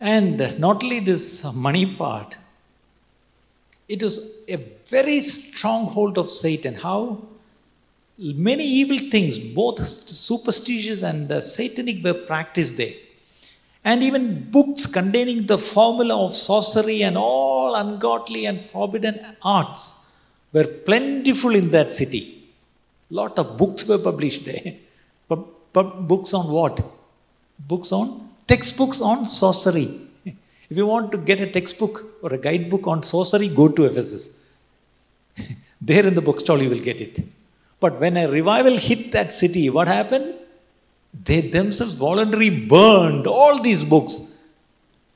And 0.00 0.38
not 0.58 0.82
only 0.82 1.00
this 1.00 1.44
money 1.54 1.94
part, 1.94 2.36
it 3.86 4.02
was 4.02 4.40
a 4.48 4.56
very 4.86 5.20
stronghold 5.20 6.16
of 6.16 6.30
Satan. 6.30 6.74
How 6.74 7.22
many 8.16 8.64
evil 8.64 8.96
things, 8.96 9.38
both 9.38 9.78
superstitious 9.86 11.02
and 11.02 11.30
uh, 11.30 11.42
satanic, 11.42 12.02
were 12.02 12.14
practiced 12.14 12.78
there. 12.78 12.94
And 13.84 14.02
even 14.02 14.50
books 14.50 14.86
containing 14.86 15.46
the 15.46 15.58
formula 15.58 16.24
of 16.24 16.34
sorcery 16.34 17.02
and 17.02 17.18
all 17.18 17.74
ungodly 17.74 18.46
and 18.46 18.58
forbidden 18.58 19.36
arts 19.42 20.05
were 20.56 20.68
plentiful 20.88 21.54
in 21.60 21.66
that 21.76 21.90
city. 22.00 22.22
Lot 23.18 23.38
of 23.42 23.48
books 23.62 23.84
were 23.90 24.02
published 24.10 24.44
there. 24.50 24.66
But, 25.30 25.40
but 25.76 25.88
books 26.10 26.32
on 26.38 26.44
what? 26.56 26.76
Books 27.70 27.90
on 27.98 28.06
textbooks 28.50 29.00
on 29.10 29.26
sorcery. 29.40 29.88
If 30.70 30.76
you 30.80 30.86
want 30.92 31.10
to 31.14 31.18
get 31.30 31.40
a 31.46 31.48
textbook 31.56 31.96
or 32.22 32.30
a 32.36 32.38
guidebook 32.46 32.84
on 32.92 33.02
sorcery, 33.02 33.48
go 33.60 33.66
to 33.76 33.84
Ephesus. 33.90 34.24
there 35.88 36.06
in 36.06 36.14
the 36.18 36.24
bookstall 36.28 36.62
you 36.64 36.70
will 36.74 36.86
get 36.90 37.00
it. 37.06 37.16
But 37.84 38.00
when 38.02 38.16
a 38.16 38.26
revival 38.38 38.76
hit 38.88 39.12
that 39.16 39.32
city, 39.32 39.64
what 39.76 39.88
happened? 39.88 40.28
They 41.28 41.40
themselves 41.56 41.94
voluntarily 41.94 42.66
burned 42.66 43.26
all 43.26 43.62
these 43.68 43.84
books. 43.84 44.14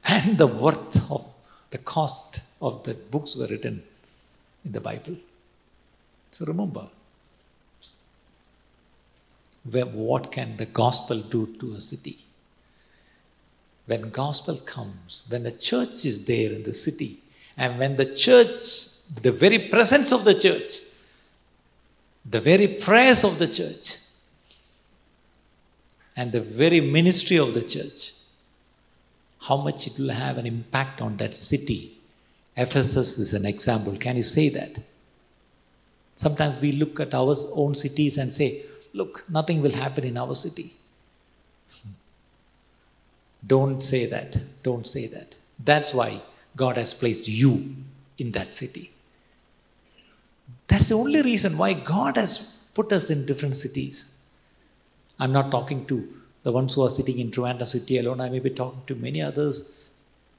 And 0.05 0.39
the 0.39 0.47
worth 0.65 1.11
of 1.11 1.25
the 1.71 1.79
cost 1.79 2.41
of 2.61 2.83
the 2.85 2.95
books 3.15 3.37
were 3.37 3.47
written 3.47 3.83
in 4.65 4.73
the 4.73 4.81
Bible. 4.81 5.17
So 6.31 6.47
remember, 6.47 6.87
what 9.65 10.33
can 10.33 10.57
the 10.57 10.67
gospel 10.67 11.21
do 11.21 11.55
to 11.59 11.73
a 11.73 11.81
city? 11.81 12.19
when 13.91 14.09
gospel 14.11 14.57
comes, 14.59 15.25
when 15.29 15.43
the 15.43 15.51
church 15.51 16.05
is 16.05 16.25
there 16.25 16.53
in 16.53 16.63
the 16.63 16.73
city, 16.73 17.19
and 17.57 17.77
when 17.77 17.97
the 17.97 18.15
church, 18.15 19.05
the 19.21 19.33
very 19.33 19.59
presence 19.69 20.13
of 20.13 20.25
the 20.25 20.33
church, 20.33 20.79
the 22.25 22.41
very 22.41 22.69
prayers 22.69 23.25
of 23.25 23.37
the 23.41 23.49
church, 23.49 23.97
and 26.17 26.31
the 26.31 26.41
very 26.41 26.81
ministry 26.81 27.37
of 27.37 27.53
the 27.53 27.63
church, 27.63 28.13
how 29.41 29.57
much 29.57 29.89
it 29.89 29.99
will 29.99 30.11
have 30.11 30.39
an 30.39 30.47
impact 30.47 31.03
on 31.03 31.17
that 31.17 31.35
city. 31.35 31.99
Ephesus 32.57 33.19
is 33.19 33.35
an 33.35 33.45
example. 33.45 33.97
Can 33.97 34.15
you 34.15 34.23
say 34.23 34.51
that? 34.51 34.79
Sometimes 36.25 36.61
we 36.61 36.73
look 36.73 37.01
at 37.01 37.15
our 37.15 37.35
own 37.63 37.75
cities 37.75 38.19
and 38.19 38.31
say, 38.31 38.49
look, 38.93 39.25
nothing 39.31 39.63
will 39.63 39.77
happen 39.83 40.05
in 40.05 40.19
our 40.19 40.35
city. 40.35 40.75
Don't 43.53 43.81
say 43.81 44.05
that. 44.05 44.37
Don't 44.63 44.87
say 44.87 45.07
that. 45.07 45.35
That's 45.71 45.95
why 45.95 46.21
God 46.55 46.77
has 46.77 46.93
placed 46.93 47.27
you 47.27 47.75
in 48.19 48.33
that 48.33 48.53
city. 48.53 48.91
That's 50.69 50.91
the 50.91 50.97
only 50.97 51.23
reason 51.23 51.57
why 51.57 51.73
God 51.73 52.17
has 52.17 52.35
put 52.75 52.93
us 52.93 53.09
in 53.09 53.25
different 53.25 53.55
cities. 53.55 54.21
I'm 55.19 55.33
not 55.33 55.51
talking 55.51 55.87
to 55.87 56.07
the 56.43 56.53
ones 56.53 56.75
who 56.75 56.83
are 56.83 56.91
sitting 56.91 57.19
in 57.19 57.31
Trivandrum 57.31 57.65
city 57.65 57.97
alone. 57.97 58.21
I 58.21 58.29
may 58.29 58.41
be 58.41 58.51
talking 58.51 58.83
to 58.89 58.95
many 58.95 59.23
others 59.23 59.91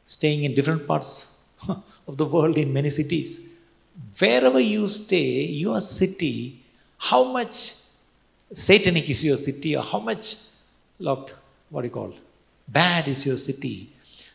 staying 0.05 0.43
in 0.43 0.53
different 0.53 0.85
parts 0.85 1.39
of 1.67 2.17
the 2.17 2.25
world 2.25 2.59
in 2.59 2.71
many 2.71 2.89
cities. 2.89 3.50
Wherever 4.19 4.59
you 4.59 4.87
stay, 4.87 5.45
your 5.45 5.81
city, 5.81 6.59
how 6.97 7.31
much 7.31 7.75
satanic 8.53 9.09
is 9.09 9.23
your 9.23 9.37
city 9.37 9.75
or 9.75 9.83
how 9.83 9.99
much, 9.99 10.35
locked, 10.99 11.35
what 11.69 11.81
do 11.81 11.87
you 11.87 11.93
call, 11.93 12.13
bad 12.67 13.07
is 13.07 13.25
your 13.25 13.37
city, 13.37 13.89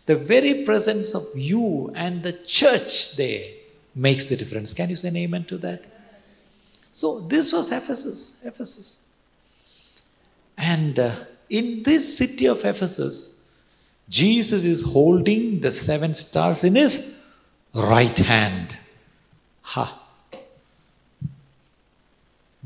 the 0.07 0.17
very 0.17 0.65
presence 0.65 1.15
of 1.15 1.25
you 1.35 1.93
and 1.95 2.23
the 2.23 2.33
church 2.33 3.17
there 3.17 3.45
makes 3.95 4.25
the 4.25 4.37
difference. 4.37 4.73
Can 4.73 4.91
you 4.91 4.97
say 4.97 5.09
amen 5.17 5.45
to 5.45 5.59
that? 5.59 5.85
So 6.93 7.21
this 7.21 7.53
was 7.53 7.73
Ephesus, 7.73 8.43
Ephesus. 8.45 9.09
And 10.57 10.99
uh, 10.99 11.13
in 11.51 11.83
this 11.83 12.17
city 12.17 12.47
of 12.47 12.65
Ephesus, 12.65 13.49
Jesus 14.09 14.65
is 14.65 14.93
holding 14.93 15.61
the 15.61 15.71
seven 15.71 16.15
stars 16.15 16.65
in 16.65 16.75
his 16.75 17.25
right 17.75 18.17
hand. 18.19 18.77
Ha. 19.73 20.03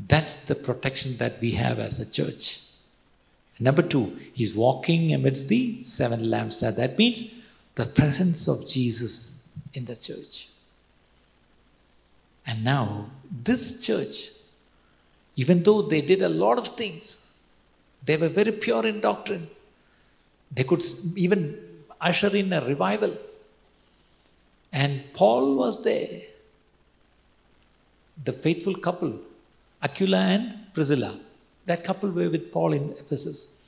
That's 0.09 0.45
the 0.45 0.55
protection 0.55 1.17
that 1.17 1.41
we 1.41 1.53
have 1.53 1.79
as 1.79 1.99
a 1.99 2.11
church. 2.11 2.61
Number 3.59 3.83
two, 3.83 4.17
he's 4.33 4.55
walking 4.55 5.13
amidst 5.15 5.49
the 5.49 5.83
seven 5.83 6.21
lampstands. 6.21 6.77
That 6.77 6.99
means 6.99 7.47
the 7.75 7.87
presence 7.87 8.49
of 8.49 8.67
Jesus 8.67 9.49
in 9.75 9.85
the 9.85 9.97
church. 9.97 10.49
And 12.47 12.65
now, 12.65 13.11
this 13.31 13.87
church, 13.87 14.33
even 15.37 15.63
though 15.63 15.83
they 15.83 16.01
did 16.01 16.23
a 16.23 16.29
lot 16.29 16.59
of 16.59 16.69
things, 16.69 17.35
they 18.05 18.17
were 18.17 18.29
very 18.29 18.53
pure 18.53 18.85
in 18.87 19.01
doctrine. 19.01 19.49
They 20.53 20.65
could 20.65 20.83
even 21.17 21.59
usher 22.01 22.35
in 22.35 22.53
a 22.53 22.65
revival. 22.65 23.15
And 24.73 25.13
Paul 25.13 25.57
was 25.57 25.85
there. 25.85 26.21
The 28.25 28.33
faithful 28.33 28.75
couple, 28.75 29.19
Aquila 29.83 30.19
and 30.19 30.75
Priscilla, 30.75 31.19
that 31.67 31.85
couple 31.85 32.11
were 32.11 32.31
with 32.31 32.53
Paul 32.53 32.73
in 32.73 32.91
Ephesus. 32.99 33.65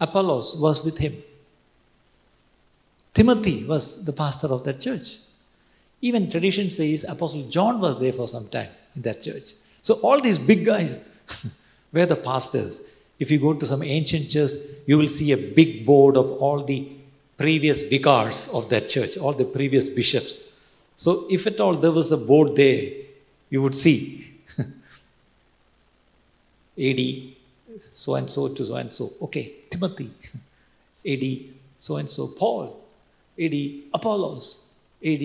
Apollos 0.00 0.56
was 0.58 0.84
with 0.84 0.98
him. 0.98 1.16
Timothy 3.12 3.64
was 3.64 4.04
the 4.04 4.12
pastor 4.12 4.46
of 4.46 4.64
that 4.64 4.80
church. 4.80 5.16
Even 6.00 6.30
tradition 6.30 6.70
says 6.70 7.04
Apostle 7.04 7.48
John 7.48 7.80
was 7.80 8.00
there 8.00 8.12
for 8.12 8.26
some 8.26 8.48
time 8.48 8.70
in 8.96 9.02
that 9.02 9.20
church. 9.20 9.52
So 9.82 9.94
all 10.02 10.20
these 10.20 10.38
big 10.38 10.64
guys 10.64 11.08
were 11.92 12.06
the 12.06 12.16
pastors. 12.16 12.88
If 13.18 13.30
you 13.30 13.38
go 13.38 13.52
to 13.54 13.66
some 13.66 13.82
ancient 13.82 14.30
church, 14.30 14.50
you 14.86 14.96
will 14.96 15.08
see 15.08 15.32
a 15.32 15.36
big 15.36 15.84
board 15.84 16.16
of 16.16 16.30
all 16.30 16.62
the 16.62 16.88
previous 17.36 17.88
vicars 17.88 18.52
of 18.54 18.68
that 18.70 18.88
church, 18.88 19.18
all 19.18 19.32
the 19.32 19.44
previous 19.44 19.88
bishops. 19.88 20.58
So 20.96 21.26
if 21.30 21.46
at 21.46 21.60
all 21.60 21.74
there 21.74 21.92
was 21.92 22.12
a 22.12 22.16
board 22.16 22.56
there, 22.56 22.92
you 23.50 23.60
would 23.62 23.76
see 23.76 24.32
AD 26.88 27.00
so 27.80 28.14
and 28.14 28.28
so 28.30 28.48
to 28.48 28.64
so 28.64 28.76
and 28.76 28.92
so. 28.92 29.10
Okay, 29.22 29.52
Timothy, 29.68 30.10
AD 31.06 31.24
so 31.78 31.96
and 31.96 32.08
so, 32.08 32.28
Paul, 32.28 32.80
AD 33.38 33.54
Apollos, 33.92 34.68
AD 35.04 35.22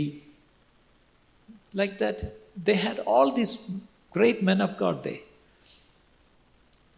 like 1.73 1.97
that. 1.99 2.33
They 2.61 2.75
had 2.75 2.99
all 2.99 3.31
these 3.31 3.69
great 4.11 4.41
men 4.41 4.61
of 4.61 4.77
God 4.77 5.03
there. 5.03 5.19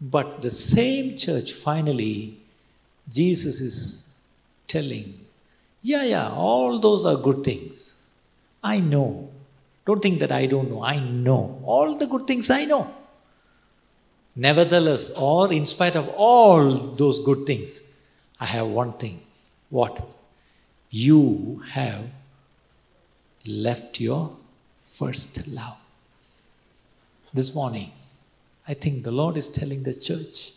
But 0.00 0.42
the 0.42 0.50
same 0.50 1.16
church, 1.16 1.52
finally, 1.52 2.38
Jesus 3.10 3.60
is 3.60 4.14
telling, 4.68 5.18
Yeah, 5.82 6.04
yeah, 6.04 6.28
all 6.30 6.78
those 6.78 7.04
are 7.04 7.16
good 7.16 7.42
things. 7.42 7.96
I 8.62 8.78
know. 8.78 9.30
Don't 9.88 10.02
think 10.02 10.18
that 10.20 10.32
I 10.32 10.44
don't 10.44 10.70
know. 10.70 10.82
I 10.84 11.00
know. 11.00 11.62
All 11.64 11.96
the 11.96 12.06
good 12.06 12.26
things 12.26 12.50
I 12.50 12.66
know. 12.66 12.94
Nevertheless, 14.36 15.16
or 15.16 15.50
in 15.50 15.64
spite 15.64 15.96
of 15.96 16.10
all 16.14 16.72
those 16.72 17.24
good 17.24 17.46
things, 17.46 17.90
I 18.38 18.44
have 18.44 18.66
one 18.66 18.92
thing. 18.92 19.22
What? 19.70 20.06
You 20.90 21.62
have 21.70 22.04
left 23.46 23.98
your 23.98 24.36
first 24.76 25.48
love. 25.48 25.78
This 27.32 27.54
morning, 27.54 27.90
I 28.66 28.74
think 28.74 29.04
the 29.04 29.10
Lord 29.10 29.38
is 29.38 29.48
telling 29.48 29.84
the 29.84 29.94
church. 29.94 30.52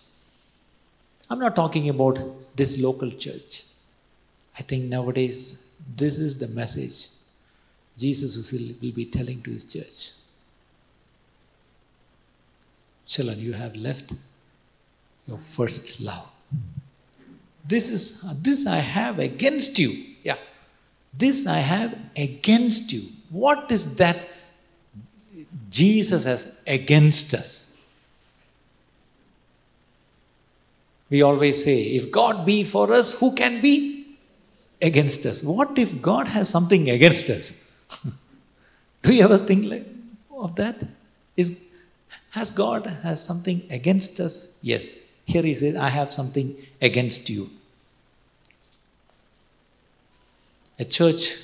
I'm 1.30 1.40
not 1.40 1.56
talking 1.56 1.88
about 1.88 2.20
this 2.54 2.84
local 2.84 3.10
church. 3.12 3.64
I 4.60 4.64
think 4.64 4.90
nowadays, 4.90 5.66
this 5.96 6.20
is 6.20 6.38
the 6.38 6.50
message 6.50 7.21
Jesus 8.02 8.52
will 8.52 8.92
be 8.92 9.06
telling 9.06 9.42
to 9.44 9.52
his 9.52 9.66
church. 9.66 10.12
Children, 13.06 13.40
you 13.40 13.54
have 13.54 13.76
left 13.76 14.14
your 15.28 15.38
first 15.38 16.02
love. 16.02 16.28
This 17.68 17.92
is 17.92 18.22
this 18.42 18.66
I 18.66 18.78
have 18.78 19.20
against 19.20 19.78
you. 19.78 19.92
Yeah. 20.24 20.38
This 21.14 21.46
I 21.46 21.60
have 21.60 21.98
against 22.16 22.92
you. 22.92 23.04
What 23.30 23.72
is 23.72 23.96
that 23.98 24.28
Jesus 25.70 26.26
has 26.26 26.64
against 26.66 27.34
us? 27.34 27.86
We 31.10 31.22
always 31.22 31.64
say, 31.64 31.84
if 31.84 32.10
God 32.12 32.46
be 32.46 32.64
for 32.64 32.94
us, 32.94 33.20
who 33.20 33.36
can 33.36 33.62
be 33.62 34.18
against 34.82 35.26
us? 35.26 35.44
What 35.44 35.78
if 35.78 36.02
God 36.02 36.30
has 36.30 36.50
something 36.50 36.90
against 36.90 37.30
us? 37.30 37.71
Do 39.04 39.14
you 39.14 39.24
ever 39.24 39.38
think 39.38 39.66
like, 39.66 39.88
of 40.32 40.56
that? 40.56 40.84
Is, 41.36 41.62
has 42.32 42.52
God 42.52 42.86
has 42.86 43.24
something 43.24 43.64
against 43.70 44.20
us? 44.20 44.60
Yes. 44.62 44.98
Here 45.26 45.44
he 45.44 45.54
says, 45.54 45.76
I 45.76 45.90
have 45.90 46.12
something 46.12 46.56
against 46.82 47.30
you. 47.30 47.50
A 50.80 50.86
church 50.86 51.38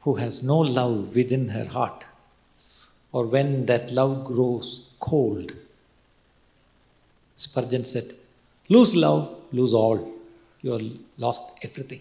who 0.00 0.14
has 0.16 0.42
no 0.42 0.58
love 0.58 1.14
within 1.14 1.48
her 1.50 1.66
heart, 1.66 2.04
or 3.12 3.26
when 3.26 3.66
that 3.66 3.90
love 3.92 4.24
grows 4.24 4.90
cold, 5.00 5.52
Spurgeon 7.36 7.84
said, 7.84 8.12
Lose 8.68 8.96
love, 8.96 9.34
lose 9.52 9.72
all. 9.72 10.12
You 10.60 10.72
have 10.72 10.82
lost 11.16 11.58
everything. 11.62 12.00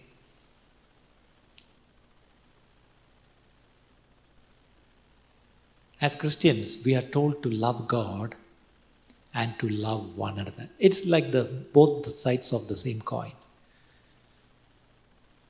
As 5.99 6.15
Christians, 6.15 6.83
we 6.85 6.95
are 6.95 7.01
told 7.01 7.41
to 7.43 7.49
love 7.49 7.87
God 7.87 8.35
and 9.33 9.57
to 9.59 9.67
love 9.67 10.15
one 10.15 10.37
another. 10.37 10.69
It's 10.79 11.07
like 11.07 11.31
the 11.31 11.43
both 11.43 12.03
the 12.05 12.11
sides 12.11 12.53
of 12.53 12.67
the 12.67 12.75
same 12.75 13.01
coin. 13.01 13.31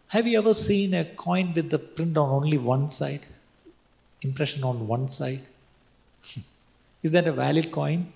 Have 0.10 0.26
you 0.26 0.38
ever 0.40 0.54
seen 0.54 0.94
a 0.94 1.04
coin 1.04 1.54
with 1.54 1.70
the 1.70 1.80
print 1.80 2.18
on 2.18 2.30
only 2.30 2.58
one 2.58 2.90
side? 2.92 3.26
Impression 4.22 4.64
on 4.64 4.88
one 4.88 5.10
side? 5.10 5.42
Is 7.04 7.12
that 7.12 7.28
a 7.28 7.34
valid 7.34 7.72
coin? 7.72 8.14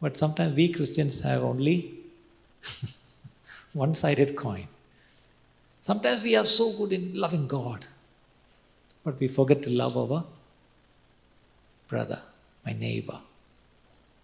But 0.00 0.18
sometimes 0.18 0.54
we 0.54 0.68
Christians 0.68 1.22
have 1.22 1.42
only 1.42 1.94
one 3.72 3.94
sided 3.94 4.36
coin. 4.36 4.68
Sometimes 5.80 6.22
we 6.22 6.36
are 6.36 6.44
so 6.44 6.76
good 6.76 6.92
in 6.92 7.18
loving 7.18 7.46
God, 7.46 7.86
but 9.04 9.18
we 9.20 9.28
forget 9.28 9.62
to 9.62 9.70
love 9.70 9.96
our 9.96 10.24
brother, 11.88 12.20
my 12.66 12.72
neighbor, 12.72 13.18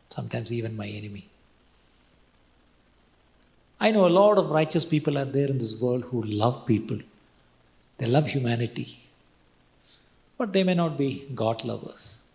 sometimes 0.08 0.52
even 0.52 0.76
my 0.76 0.86
enemy. 0.86 1.26
I 3.78 3.90
know 3.90 4.06
a 4.06 4.16
lot 4.20 4.38
of 4.38 4.50
righteous 4.50 4.84
people 4.84 5.16
are 5.18 5.24
there 5.24 5.48
in 5.48 5.58
this 5.58 5.80
world 5.80 6.04
who 6.04 6.22
love 6.22 6.66
people, 6.66 6.98
they 7.98 8.06
love 8.06 8.28
humanity, 8.28 8.98
but 10.38 10.52
they 10.52 10.64
may 10.64 10.74
not 10.74 10.96
be 10.96 11.26
God 11.34 11.64
lovers. 11.64 12.26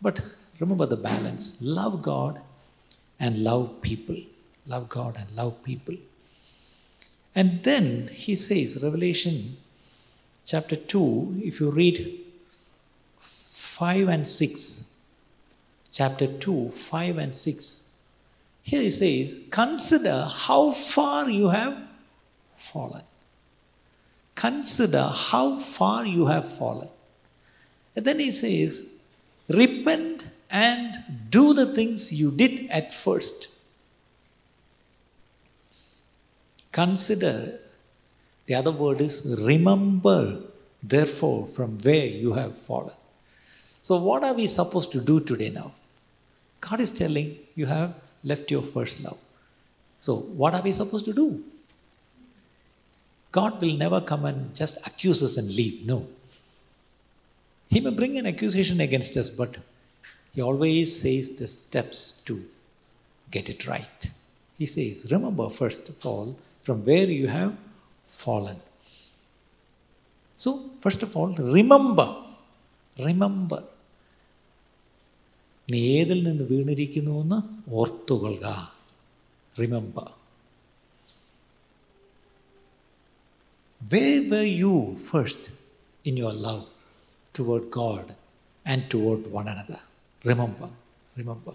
But 0.00 0.20
remember 0.60 0.86
the 0.86 0.96
balance 0.96 1.60
love 1.60 2.02
God 2.02 2.40
and 3.18 3.42
love 3.42 3.80
people. 3.80 4.16
Love 4.66 4.88
God 4.88 5.16
and 5.16 5.30
love 5.32 5.62
people. 5.62 5.96
And 7.34 7.62
then 7.62 8.08
he 8.08 8.34
says, 8.34 8.82
Revelation 8.82 9.56
chapter 10.46 10.76
2, 10.76 11.42
if 11.42 11.60
you 11.60 11.70
read 11.70 12.20
5 13.18 14.08
and 14.08 14.26
6, 14.26 14.96
chapter 15.90 16.26
2, 16.28 16.68
5 16.70 17.18
and 17.18 17.34
6, 17.34 17.90
here 18.62 18.80
he 18.80 18.90
says, 18.90 19.40
Consider 19.50 20.30
how 20.32 20.70
far 20.70 21.28
you 21.28 21.48
have 21.48 21.76
fallen. 22.52 23.02
Consider 24.36 25.10
how 25.12 25.54
far 25.54 26.06
you 26.06 26.26
have 26.26 26.48
fallen. 26.48 26.88
And 27.96 28.04
then 28.04 28.20
he 28.20 28.30
says, 28.30 29.02
Repent 29.48 30.30
and 30.50 30.94
do 31.28 31.54
the 31.54 31.66
things 31.66 32.12
you 32.12 32.30
did 32.30 32.70
at 32.70 32.92
first. 32.92 33.48
Consider, 36.72 37.58
the 38.46 38.54
other 38.54 38.72
word 38.72 39.00
is 39.00 39.36
remember, 39.40 40.40
therefore, 40.82 41.46
from 41.46 41.78
where 41.78 42.06
you 42.06 42.32
have 42.34 42.56
fallen. 42.56 42.94
So, 43.82 44.00
what 44.00 44.24
are 44.24 44.34
we 44.34 44.46
supposed 44.46 44.92
to 44.92 45.00
do 45.00 45.20
today 45.20 45.50
now? 45.50 45.72
God 46.60 46.80
is 46.80 46.90
telling 46.90 47.38
you 47.54 47.66
have 47.66 47.94
left 48.22 48.50
your 48.50 48.62
first 48.62 49.04
love. 49.04 49.18
So, 50.00 50.16
what 50.16 50.54
are 50.54 50.62
we 50.62 50.72
supposed 50.72 51.04
to 51.06 51.12
do? 51.12 51.44
God 53.32 53.60
will 53.60 53.76
never 53.76 54.00
come 54.00 54.24
and 54.24 54.54
just 54.54 54.86
accuse 54.86 55.22
us 55.22 55.36
and 55.36 55.48
leave. 55.54 55.86
No. 55.86 56.06
He 57.68 57.80
may 57.80 57.90
bring 57.90 58.16
an 58.16 58.26
accusation 58.26 58.80
against 58.80 59.16
us, 59.16 59.28
but 59.28 59.56
he 60.32 60.40
always 60.40 61.00
says 61.00 61.36
the 61.36 61.46
steps 61.48 62.22
to 62.26 62.42
get 63.30 63.48
it 63.48 63.66
right. 63.66 64.10
He 64.58 64.66
says, 64.66 65.08
Remember, 65.10 65.50
first 65.50 65.88
of 65.88 66.06
all, 66.06 66.38
from 66.62 66.84
where 66.84 67.06
you 67.06 67.28
have 67.28 67.56
fallen. 68.05 68.59
So, 70.35 70.49
first 70.79 71.03
of 71.03 71.15
all, 71.17 71.31
remember. 71.57 72.07
Remember. 73.09 73.61
നീ 75.71 75.79
ഏതിൽ 75.99 76.19
നിന്ന് 76.27 76.45
വീണിരിക്കുന്നുവെന്ന് 76.53 77.37
ഓർത്തുകൊള്ളുക 77.79 78.47
remember 79.59 80.07
Where 83.91 84.19
were 84.31 84.49
you 84.63 84.73
first 85.09 85.43
in 86.09 86.15
your 86.17 86.33
love 86.47 86.65
toward 87.35 87.63
God 87.71 88.15
and 88.65 88.89
toward 88.91 89.21
one 89.39 89.47
another? 89.47 89.79
Remember, 90.23 90.69
remember. 91.19 91.53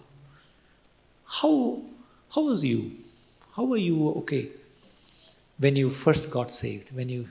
How, 1.25 1.83
how 2.33 2.43
was 2.51 2.65
you? 2.65 2.81
How 3.55 3.65
were 3.65 3.83
you 3.91 3.99
okay 4.21 4.43
when 5.62 5.76
you 5.76 5.90
first 5.90 6.30
got 6.30 6.52
saved, 6.52 6.94
when 6.96 7.10
you 7.10 7.26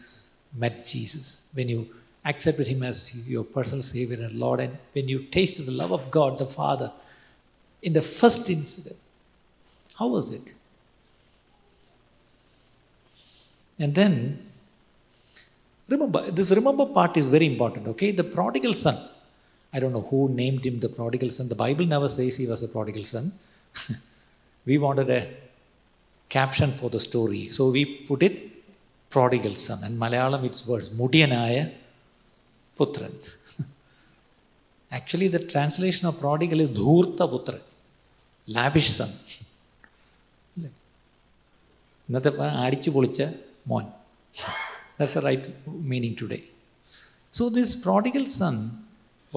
met 0.56 0.84
Jesus, 0.84 1.50
when 1.54 1.68
you 1.68 1.88
accepted 2.24 2.66
Him 2.66 2.82
as 2.82 3.28
your 3.28 3.44
personal 3.44 3.82
Savior 3.82 4.24
and 4.24 4.32
Lord, 4.44 4.60
and 4.60 4.78
when 4.92 5.08
you 5.08 5.24
tasted 5.24 5.66
the 5.66 5.72
love 5.72 5.92
of 5.92 6.10
God 6.10 6.38
the 6.38 6.46
Father 6.46 6.90
in 7.82 7.92
the 7.92 8.02
first 8.02 8.48
incident? 8.48 8.96
How 9.98 10.08
was 10.08 10.32
it? 10.32 10.54
And 13.78 13.94
then 13.94 14.50
Remember, 15.92 16.30
this 16.30 16.52
remember 16.52 16.86
part 16.86 17.16
is 17.16 17.26
very 17.26 17.46
important, 17.46 17.88
okay? 17.88 18.12
The 18.12 18.22
prodigal 18.22 18.74
son. 18.74 18.96
I 19.72 19.80
don't 19.80 19.92
know 19.92 20.06
who 20.12 20.28
named 20.28 20.64
him 20.64 20.78
the 20.78 20.88
prodigal 20.88 21.30
son. 21.30 21.48
The 21.48 21.56
Bible 21.56 21.84
never 21.84 22.08
says 22.08 22.36
he 22.36 22.46
was 22.46 22.62
a 22.62 22.68
prodigal 22.68 23.04
son. 23.04 23.32
we 24.66 24.78
wanted 24.78 25.10
a 25.10 25.26
caption 26.29 26.71
for 26.71 26.89
the 26.89 26.99
story. 26.99 27.47
So 27.49 27.71
we 27.71 27.85
put 27.85 28.23
it 28.23 28.35
prodigal 29.09 29.55
son. 29.55 29.79
And 29.83 29.99
Malayalam 29.99 30.43
it's 30.49 30.67
words 30.67 30.89
Mudiyanaya 31.01 31.71
Putran. 32.77 33.13
Actually, 34.91 35.27
the 35.27 35.39
translation 35.39 36.07
of 36.07 36.19
prodigal 36.19 36.59
is 36.61 36.69
Dhurta 36.69 37.25
Putran, 37.33 37.61
lavish 38.57 38.91
son. 38.99 39.11
ഇന്നത്തെ 42.07 42.31
അടിച്ചു 42.63 42.89
പൊളിച്ച 42.95 43.21
മോൻ 43.71 43.85
that's 44.97 45.15
the 45.17 45.21
right 45.27 45.45
meaning 45.91 46.15
today. 46.21 46.43
So, 47.37 47.43
this 47.49 47.71
prodigal 47.85 48.25
son, 48.25 48.55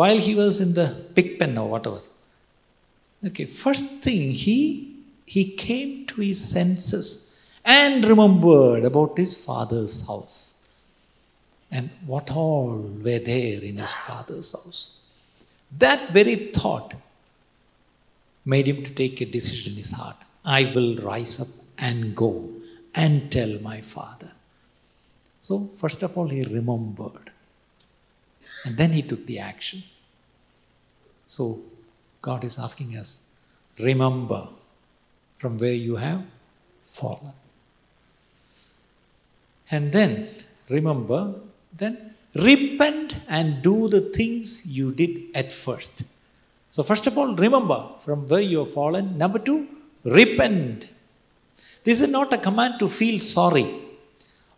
while 0.01 0.19
he 0.27 0.35
was 0.41 0.61
in 0.65 0.75
the 0.75 0.87
pig 1.17 1.29
pen 1.39 1.59
or 1.63 1.69
whatever, 1.75 2.01
okay, 3.29 3.47
first 3.63 3.87
thing 4.05 4.23
he 4.45 4.59
he 5.35 5.43
came 5.65 5.93
to 6.14 6.22
his 6.22 6.50
senses 6.50 7.40
and 7.64 8.06
remembered 8.06 8.84
about 8.86 9.18
his 9.18 9.46
father's 9.46 10.06
house 10.08 10.56
and 11.72 11.90
what 12.06 12.32
all 12.32 12.76
were 13.06 13.20
there 13.20 13.62
in 13.62 13.78
his 13.78 13.94
father's 13.94 14.52
house. 14.52 15.04
That 15.78 16.12
very 16.12 16.36
thought 16.36 16.94
made 18.46 18.68
him 18.68 18.84
to 18.84 18.94
take 18.94 19.22
a 19.22 19.26
decision 19.26 19.74
in 19.74 19.78
his 19.78 19.92
heart. 19.92 20.18
I 20.46 20.72
will 20.76 20.98
rise 20.98 21.40
up 21.42 21.48
and 21.78 22.16
go 22.16 22.50
and 22.94 23.32
tell 23.32 23.60
my 23.62 23.82
father. 23.82 24.32
So, 25.40 25.70
first 25.76 26.04
of 26.04 26.18
all, 26.18 26.28
he 26.28 26.44
remembered. 26.44 27.32
And 28.66 28.78
then 28.78 28.92
he 28.92 29.02
took 29.02 29.26
the 29.26 29.40
action. 29.40 29.84
So, 31.26 31.60
God 32.22 32.44
is 32.44 32.60
asking 32.60 32.96
us 32.98 33.30
remember 33.80 34.48
from 35.44 35.58
where 35.62 35.80
you 35.88 35.96
have 35.98 36.22
fallen. 36.80 37.34
And 39.70 39.92
then, 39.92 40.12
remember, 40.70 41.22
then 41.82 41.96
repent 42.50 43.10
and 43.28 43.62
do 43.62 43.90
the 43.96 44.00
things 44.18 44.46
you 44.78 44.94
did 44.94 45.14
at 45.42 45.52
first. 45.52 46.04
So, 46.76 46.82
first 46.82 47.08
of 47.08 47.18
all, 47.18 47.36
remember 47.36 47.80
from 48.06 48.26
where 48.30 48.46
you 48.52 48.60
have 48.60 48.72
fallen. 48.72 49.18
Number 49.18 49.38
two, 49.38 49.68
repent. 50.06 50.88
This 51.84 52.00
is 52.02 52.10
not 52.10 52.32
a 52.32 52.38
command 52.38 52.80
to 52.80 52.88
feel 52.88 53.20
sorry 53.20 53.68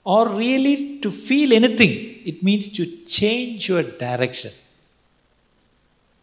or 0.04 0.30
really 0.30 1.00
to 1.00 1.10
feel 1.10 1.52
anything. 1.52 2.21
It 2.32 2.43
means 2.43 2.71
to 2.74 2.86
change 3.06 3.69
your 3.69 3.82
direction. 3.82 4.52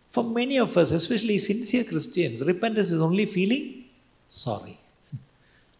For 0.09 0.22
many 0.22 0.59
of 0.59 0.77
us, 0.77 0.92
especially 0.92 1.38
sincere 1.38 1.83
Christians, 1.83 2.46
repentance 2.46 2.92
is 2.92 3.01
only 3.01 3.27
feeling 3.27 3.82
sorry. 4.33 4.79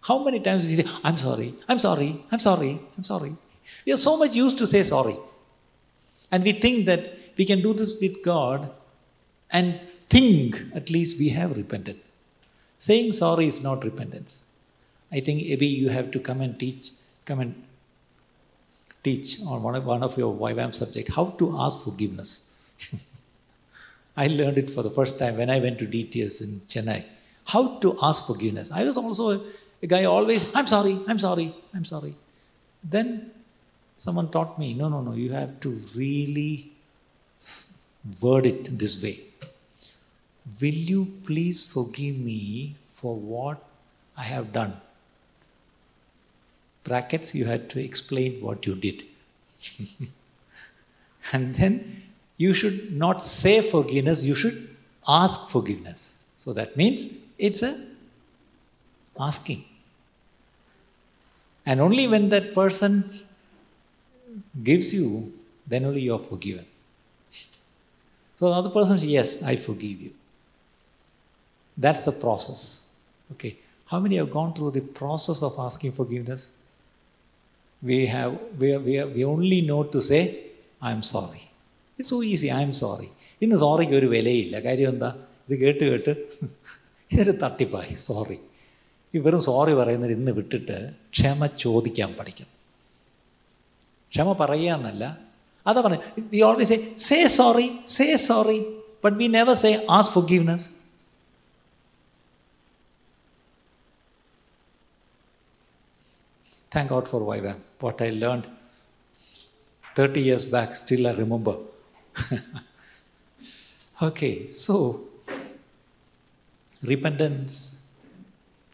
How 0.03 0.23
many 0.23 0.41
times 0.41 0.67
we 0.67 0.75
say, 0.75 0.85
I'm 1.03 1.17
sorry, 1.17 1.55
I'm 1.69 1.79
sorry, 1.79 2.23
I'm 2.31 2.38
sorry, 2.38 2.79
I'm 2.97 3.05
sorry. 3.05 3.33
We 3.87 3.93
are 3.93 3.97
so 4.09 4.19
much 4.19 4.35
used 4.35 4.59
to 4.59 4.67
say 4.67 4.83
sorry. 4.83 5.17
And 6.31 6.45
we 6.45 6.53
think 6.53 6.87
that 6.87 7.19
we 7.37 7.45
can 7.45 7.62
do 7.62 7.73
this 7.73 8.01
with 8.01 8.23
God 8.23 8.71
and 9.51 9.81
think 10.09 10.61
at 10.75 10.91
least 10.91 11.19
we 11.19 11.31
have 11.31 11.57
repented. 11.57 11.99
Saying 12.79 13.12
sorry 13.12 13.47
is 13.47 13.62
not 13.62 13.85
repentance. 13.85 14.51
I 15.11 15.21
think 15.21 15.47
maybe 15.47 15.67
you 15.67 15.88
have 15.88 16.11
to 16.11 16.21
come 16.21 16.41
and 16.41 16.59
teach, 16.59 16.91
come 17.25 17.41
and 17.41 17.65
teach 19.03 19.41
on 19.47 19.62
one 19.62 19.77
of, 19.77 19.85
one 19.85 20.03
of 20.03 20.19
your 20.19 20.35
YWAM 20.35 20.75
subject 20.75 21.11
how 21.15 21.27
to 21.38 21.57
ask 21.59 21.85
forgiveness. 21.85 22.59
I 24.17 24.27
learned 24.27 24.59
it 24.59 24.71
for 24.71 24.83
the 24.83 24.91
first 24.91 25.19
time 25.19 25.38
when 25.38 25.49
I 25.49 25.61
went 25.61 25.79
to 25.79 25.87
DTS 25.87 26.43
in 26.43 26.61
Chennai. 26.67 27.05
How 27.47 27.79
to 27.79 27.99
ask 28.03 28.27
forgiveness. 28.27 28.71
I 28.73 28.85
was 28.85 28.97
also 28.97 29.41
a, 29.83 29.87
guy 29.87 30.05
always, 30.05 30.55
I'm 30.55 30.67
sorry, 30.67 30.99
I'm 31.09 31.19
sorry, 31.19 31.55
I'm 31.75 31.85
sorry. 31.85 32.15
Then 32.85 33.31
someone 33.97 34.29
taught 34.29 34.59
me, 34.59 34.75
no, 34.75 34.89
no, 34.89 35.01
no, 35.01 35.13
you 35.15 35.33
have 35.33 35.61
to 35.61 35.71
really 35.97 36.71
word 38.21 38.47
it 38.47 38.79
this 38.79 39.03
way. 39.03 39.21
Will 40.61 40.81
you 40.93 41.07
please 41.25 41.73
forgive 41.73 42.17
me 42.17 42.77
for 42.87 43.17
what 43.17 43.63
I 44.17 44.23
have 44.23 44.53
done? 44.53 44.81
Brackets, 46.85 47.35
you 47.35 47.45
had 47.45 47.71
to 47.71 47.81
explain 47.83 48.41
what 48.41 48.67
you 48.67 48.75
did. 48.75 49.05
and 51.33 51.55
then 51.55 52.03
you 52.37 52.55
should 52.55 52.93
not 52.93 53.23
say 53.23 53.61
forgiveness, 53.61 54.25
you 54.25 54.35
should 54.35 54.69
ask 55.07 55.49
forgiveness. 55.49 56.23
So 56.37 56.53
that 56.55 56.77
means 56.77 57.22
it's 57.42 57.63
a 57.63 57.74
asking. 59.20 59.63
And 61.66 61.82
only 61.82 62.08
when 62.08 62.30
that 62.30 62.54
person 62.54 63.04
gives 64.63 64.94
you, 64.94 65.34
then 65.66 65.86
only 65.86 66.02
you 66.02 66.13
are 66.13 66.20
forgiven. 66.20 66.66
So 68.38 68.50
the 68.50 68.56
other 68.56 68.70
person 68.70 68.98
says, 68.98 69.06
Yes, 69.06 69.44
I 69.44 69.56
forgive 69.56 70.02
you. 70.02 70.12
That's 71.78 72.06
the 72.06 72.12
process. 72.12 72.94
Okay. 73.34 73.58
How 73.88 74.00
many 74.00 74.18
have 74.18 74.32
gone 74.32 74.54
through 74.54 74.72
the 74.72 74.82
process 74.82 75.44
of 75.44 75.54
asking 75.60 75.94
forgiveness? 75.94 76.56
We 77.82 78.08
have 78.08 78.40
we, 78.58 78.78
we, 78.78 79.04
we 79.04 79.26
only 79.26 79.62
know 79.62 79.84
to 79.84 80.02
say, 80.02 80.44
I'm 80.82 81.04
sorry. 81.04 81.44
It's 81.98 82.10
so 82.10 82.22
easy, 82.24 82.52
I'm 82.52 82.74
sorry. 82.74 83.10
ഇന്ന് 83.44 83.58
സോറിക്ക് 83.63 83.96
ഒരു 84.00 84.08
വിലയില്ല 84.13 84.56
കാര്യം 84.68 84.90
എന്താ 84.94 85.10
ഇത് 85.46 85.56
കേട്ട് 85.63 85.84
കേട്ട് 85.92 86.13
ഇതൊരു 87.12 87.33
തട്ടിപ്പായി 87.42 87.94
sorry 88.07 88.38
ഇവരും 89.14 89.40
സോറി 89.40 89.72
പറയുന്നത് 89.75 90.12
ഇന്ന് 90.12 90.33
വിട്ടിട്ട് 90.33 90.77
ക്ഷമ 91.14 91.46
ചോദിക്കാൻ 91.64 92.11
പഠിക്കണം 92.18 92.53
ക്ഷമ 94.12 94.33
പറയുക 94.42 94.77
എന്നല്ല 94.77 95.05
അതാ 95.66 95.81
പറഞ്ഞു 95.81 96.01
we 96.33 96.40
always 96.42 96.70
say 96.70 96.79
say 97.07 97.18
sorry 97.38 97.66
say 97.96 98.07
sorry 98.29 98.59
but 99.05 99.16
we 99.16 99.29
never 99.38 99.57
say 99.64 99.72
as 99.98 100.12
forgiveness 100.33 100.68
Thank 106.72 106.88
God 106.88 107.07
for 107.09 107.20
YWAM. 107.31 107.59
What 107.83 108.03
I 108.03 108.11
learned 108.22 108.46
30 109.96 110.20
years 110.22 110.48
back 110.55 110.77
still 110.81 111.09
I 111.09 111.14
remember 111.18 111.57
okay, 113.98 114.33
so 114.62 114.75
repentance 116.83 117.87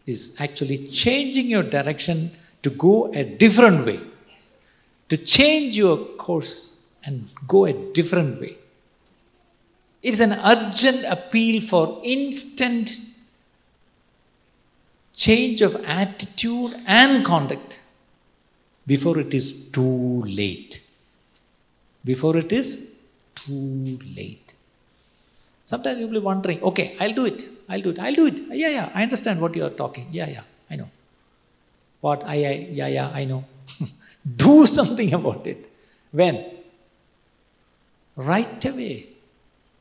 is 0.05 0.35
actually 0.39 0.87
changing 0.87 1.47
your 1.47 1.63
direction 1.63 2.31
to 2.63 2.69
go 2.71 3.11
a 3.13 3.23
different 3.23 3.85
way, 3.85 3.99
to 5.09 5.17
change 5.17 5.77
your 5.77 5.97
course 5.97 6.87
and 7.05 7.29
go 7.47 7.65
a 7.65 7.73
different 7.93 8.39
way. 8.39 8.55
It 10.01 10.13
is 10.13 10.19
an 10.19 10.33
urgent 10.33 11.05
appeal 11.09 11.61
for 11.61 12.01
instant 12.03 12.91
change 15.13 15.61
of 15.61 15.75
attitude 15.85 16.75
and 16.85 17.25
conduct 17.25 17.81
before 18.87 19.19
it 19.19 19.33
is 19.33 19.69
too 19.69 20.23
late. 20.23 20.81
Before 22.03 22.37
it 22.37 22.51
is 22.51 23.01
too 23.35 23.99
late. 24.15 24.53
Sometimes 25.65 25.99
you'll 25.99 26.09
be 26.09 26.19
wondering, 26.19 26.63
okay, 26.63 26.95
I'll 26.99 27.13
do 27.13 27.25
it, 27.25 27.47
I'll 27.69 27.81
do 27.81 27.91
it, 27.91 27.99
I'll 27.99 28.13
do 28.13 28.25
it. 28.25 28.39
Yeah, 28.51 28.69
yeah, 28.69 28.89
I 28.95 29.03
understand 29.03 29.39
what 29.39 29.55
you 29.55 29.63
are 29.63 29.69
talking. 29.69 30.07
Yeah, 30.11 30.27
yeah, 30.27 30.43
I 30.69 30.75
know. 30.75 30.89
What? 32.01 32.23
I, 32.23 32.45
I, 32.45 32.67
yeah, 32.71 32.87
yeah, 32.87 33.11
I 33.13 33.25
know. 33.25 33.45
Do 34.35 34.65
something 34.65 35.13
about 35.13 35.45
it. 35.45 35.69
When? 36.11 36.45
Right 38.15 38.65
away. 38.65 39.07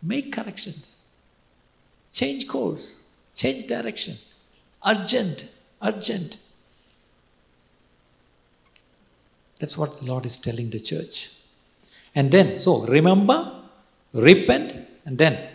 Make 0.02 0.32
corrections. 0.32 1.02
Change 2.12 2.46
course. 2.46 3.04
Change 3.34 3.66
direction. 3.66 4.16
Urgent. 4.86 5.50
Urgent. 5.82 6.38
That's 9.60 9.76
what 9.76 9.98
the 9.98 10.06
Lord 10.06 10.26
is 10.26 10.36
telling 10.36 10.70
the 10.70 10.78
church. 10.78 11.36
And 12.14 12.30
then, 12.30 12.58
so 12.58 12.84
remember, 12.86 13.60
repent, 14.12 14.88
and 15.04 15.18
then 15.18 15.48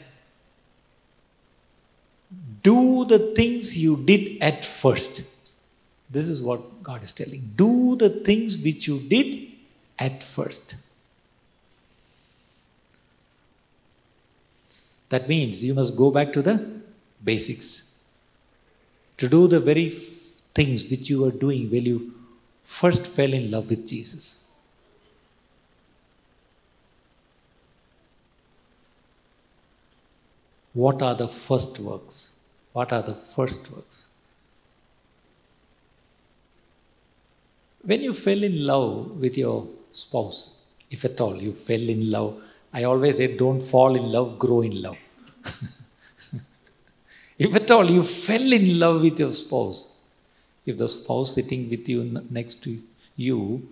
do 2.63 3.05
the 3.05 3.19
things 3.35 3.77
you 3.77 3.97
did 4.05 4.41
at 4.41 4.63
first. 4.63 5.29
This 6.09 6.29
is 6.29 6.41
what 6.41 6.81
God 6.81 7.03
is 7.03 7.11
telling. 7.11 7.51
Do 7.55 7.95
the 7.95 8.09
things 8.09 8.63
which 8.63 8.87
you 8.87 8.99
did 8.99 9.51
at 9.99 10.23
first. 10.23 10.75
That 15.09 15.27
means 15.27 15.63
you 15.63 15.73
must 15.73 15.97
go 15.97 16.09
back 16.09 16.33
to 16.33 16.41
the 16.41 16.81
basics. 17.23 17.99
To 19.17 19.27
do 19.27 19.47
the 19.47 19.59
very 19.59 19.89
things 19.89 20.89
which 20.89 21.09
you 21.09 21.21
were 21.21 21.31
doing 21.31 21.69
when 21.69 21.85
you 21.85 22.13
first 22.63 23.07
fell 23.07 23.33
in 23.33 23.51
love 23.51 23.69
with 23.69 23.87
Jesus. 23.87 24.49
What 30.73 31.01
are 31.03 31.13
the 31.13 31.27
first 31.27 31.79
works? 31.79 32.42
What 32.72 32.92
are 32.92 33.02
the 33.02 33.14
first 33.14 33.70
works? 33.72 34.08
When 37.82 38.02
you 38.02 38.12
fell 38.12 38.42
in 38.42 38.66
love 38.66 39.20
with 39.20 39.36
your 39.38 39.66
spouse, 39.92 40.64
if 40.90 41.04
at 41.04 41.20
all 41.20 41.36
you 41.36 41.52
fell 41.52 41.88
in 41.96 42.10
love, 42.10 42.42
I 42.72 42.84
always 42.84 43.16
say 43.16 43.36
don't 43.36 43.60
fall 43.60 43.94
in 43.96 44.12
love, 44.12 44.38
grow 44.38 44.60
in 44.62 44.82
love. 44.82 44.98
if 47.38 47.54
at 47.54 47.70
all 47.70 47.90
you 47.90 48.02
fell 48.02 48.52
in 48.52 48.78
love 48.78 49.02
with 49.02 49.18
your 49.18 49.32
spouse, 49.32 49.78
if 50.66 50.76
the 50.76 50.88
spouse 50.88 51.34
sitting 51.34 51.70
with 51.70 51.88
you 51.88 52.04
next 52.30 52.62
to 52.64 52.78
you, 53.16 53.66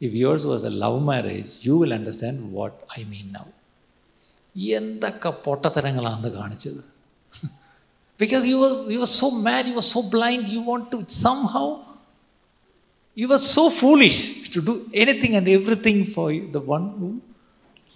if 0.00 0.12
yours 0.12 0.44
was 0.44 0.64
a 0.64 0.70
love 0.70 1.02
marriage, 1.02 1.64
you 1.66 1.78
will 1.78 1.92
understand 1.92 2.52
what 2.52 2.74
I 2.96 3.04
mean 3.12 3.30
now. 3.38 3.46
എന്തൊക്കെ 4.78 5.30
പൊട്ടത്തരങ്ങളാണ് 5.46 6.28
കാണിച്ചത് 6.36 6.82
because 8.21 8.45
you 8.45 8.57
were, 8.59 8.75
you 8.91 8.99
were 8.99 9.07
so 9.07 9.31
mad, 9.31 9.65
you 9.65 9.73
were 9.73 9.81
so 9.81 10.07
blind, 10.07 10.47
you 10.47 10.61
want 10.61 10.91
to 10.91 11.03
somehow, 11.07 11.83
you 13.15 13.27
were 13.27 13.39
so 13.39 13.71
foolish 13.71 14.47
to 14.51 14.61
do 14.61 14.87
anything 14.93 15.35
and 15.37 15.47
everything 15.47 16.05
for 16.05 16.31
you, 16.31 16.51
the 16.51 16.59
one 16.59 16.89
who 16.99 17.19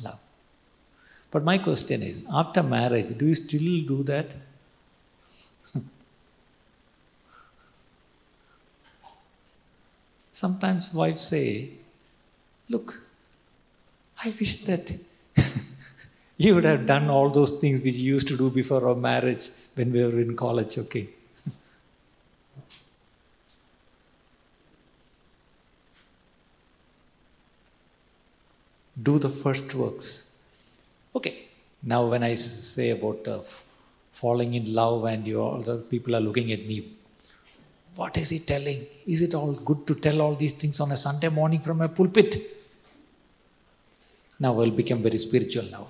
love. 0.03 0.19
But 1.29 1.43
my 1.43 1.59
question 1.59 2.01
is 2.01 2.25
after 2.33 2.63
marriage, 2.63 3.15
do 3.15 3.27
you 3.27 3.35
still 3.35 3.85
do 3.91 4.01
that? 4.05 4.31
Sometimes 10.33 10.91
wives 10.91 11.21
say, 11.21 11.69
Look, 12.67 12.99
I 14.23 14.33
wish 14.39 14.63
that 14.63 14.91
you 16.37 16.55
would 16.55 16.63
have 16.63 16.87
done 16.87 17.11
all 17.11 17.29
those 17.29 17.59
things 17.61 17.83
which 17.83 17.93
you 17.93 18.15
used 18.15 18.27
to 18.29 18.35
do 18.35 18.49
before 18.49 18.87
our 18.87 18.95
marriage 18.95 19.49
when 19.75 19.91
we 19.91 20.03
were 20.03 20.19
in 20.19 20.35
college, 20.35 20.77
okay? 20.77 21.07
do 29.01 29.19
the 29.19 29.29
first 29.29 29.73
works. 29.75 30.41
Okay, 31.15 31.47
now 31.83 32.05
when 32.05 32.23
I 32.23 32.33
say 32.35 32.91
about 32.91 33.27
uh, 33.27 33.39
falling 34.11 34.53
in 34.53 34.73
love 34.73 35.05
and 35.05 35.27
you 35.27 35.41
all 35.41 35.61
the 35.61 35.77
people 35.77 36.15
are 36.15 36.21
looking 36.21 36.51
at 36.51 36.65
me, 36.65 36.77
what 37.95 38.17
is 38.17 38.29
he 38.29 38.39
telling? 38.39 38.85
Is 39.05 39.21
it 39.21 39.33
all 39.33 39.53
good 39.53 39.85
to 39.87 39.95
tell 39.95 40.21
all 40.21 40.35
these 40.35 40.53
things 40.53 40.79
on 40.79 40.91
a 40.91 40.97
Sunday 40.97 41.29
morning 41.29 41.59
from 41.59 41.81
a 41.81 41.89
pulpit? 41.89 42.37
Now 44.39 44.59
I'll 44.59 44.71
become 44.71 45.01
very 45.01 45.17
spiritual 45.17 45.65
now. 45.71 45.87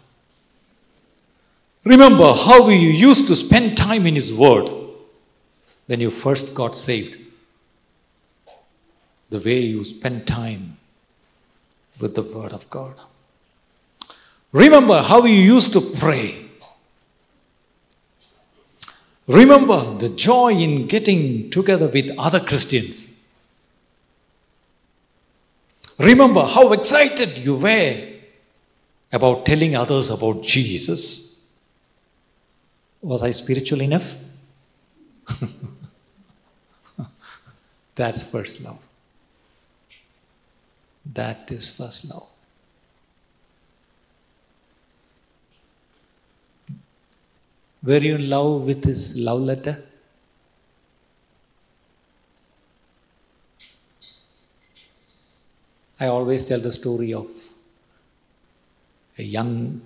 Remember 1.85 2.33
how 2.33 2.67
you 2.69 2.89
used 2.89 3.27
to 3.27 3.35
spend 3.35 3.77
time 3.77 4.07
in 4.07 4.15
His 4.15 4.33
Word 4.33 4.69
when 5.85 5.99
you 5.99 6.09
first 6.09 6.55
got 6.55 6.75
saved. 6.75 7.21
The 9.29 9.39
way 9.39 9.59
you 9.59 9.83
spent 9.83 10.25
time 10.25 10.77
with 12.01 12.15
the 12.15 12.23
Word 12.23 12.53
of 12.53 12.67
God. 12.71 12.95
Remember 14.51 15.01
how 15.03 15.25
you 15.25 15.35
used 15.35 15.73
to 15.73 15.81
pray. 15.81 16.47
Remember 19.27 19.79
the 19.97 20.09
joy 20.09 20.53
in 20.53 20.87
getting 20.87 21.49
together 21.51 21.87
with 21.87 22.15
other 22.17 22.39
Christians. 22.39 23.11
Remember 25.99 26.45
how 26.45 26.73
excited 26.73 27.37
you 27.39 27.57
were 27.57 28.07
about 29.11 29.45
telling 29.45 29.75
others 29.75 30.09
about 30.09 30.43
Jesus. 30.43 31.24
Was 33.05 33.21
I 33.21 33.29
spiritual 33.29 33.81
enough? 33.81 34.15
That's 37.95 38.23
first 38.31 38.63
love. 38.63 38.83
That 41.13 41.51
is 41.51 41.77
first 41.77 42.09
love. 42.09 42.27
Were 47.83 47.99
you 47.99 48.15
in 48.15 48.27
love 48.27 48.63
with 48.63 48.83
his 48.83 49.15
love 49.19 49.41
letter? 49.41 49.83
I 55.99 56.07
always 56.07 56.43
tell 56.43 56.59
the 56.59 56.71
story 56.71 57.13
of 57.13 57.29
a 59.19 59.23
young 59.23 59.81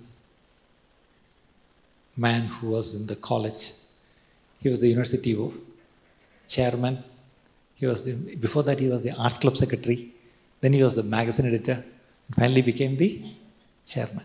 man 2.18 2.42
who 2.46 2.68
was 2.68 2.94
in 2.98 3.06
the 3.06 3.16
college. 3.16 3.62
He 4.60 4.68
was 4.68 4.80
the 4.80 4.88
university 4.88 5.32
chairman. 6.46 7.02
He 7.74 7.86
was 7.86 8.04
the, 8.04 8.36
before 8.36 8.62
that 8.64 8.78
he 8.80 8.88
was 8.88 9.02
the 9.02 9.12
arts 9.16 9.38
club 9.38 9.56
secretary. 9.56 10.12
Then 10.60 10.72
he 10.72 10.82
was 10.82 10.94
the 10.94 11.02
magazine 11.02 11.46
editor. 11.46 11.84
And 12.26 12.36
finally 12.36 12.62
became 12.62 12.96
the 12.96 13.10
chairman. 13.84 14.24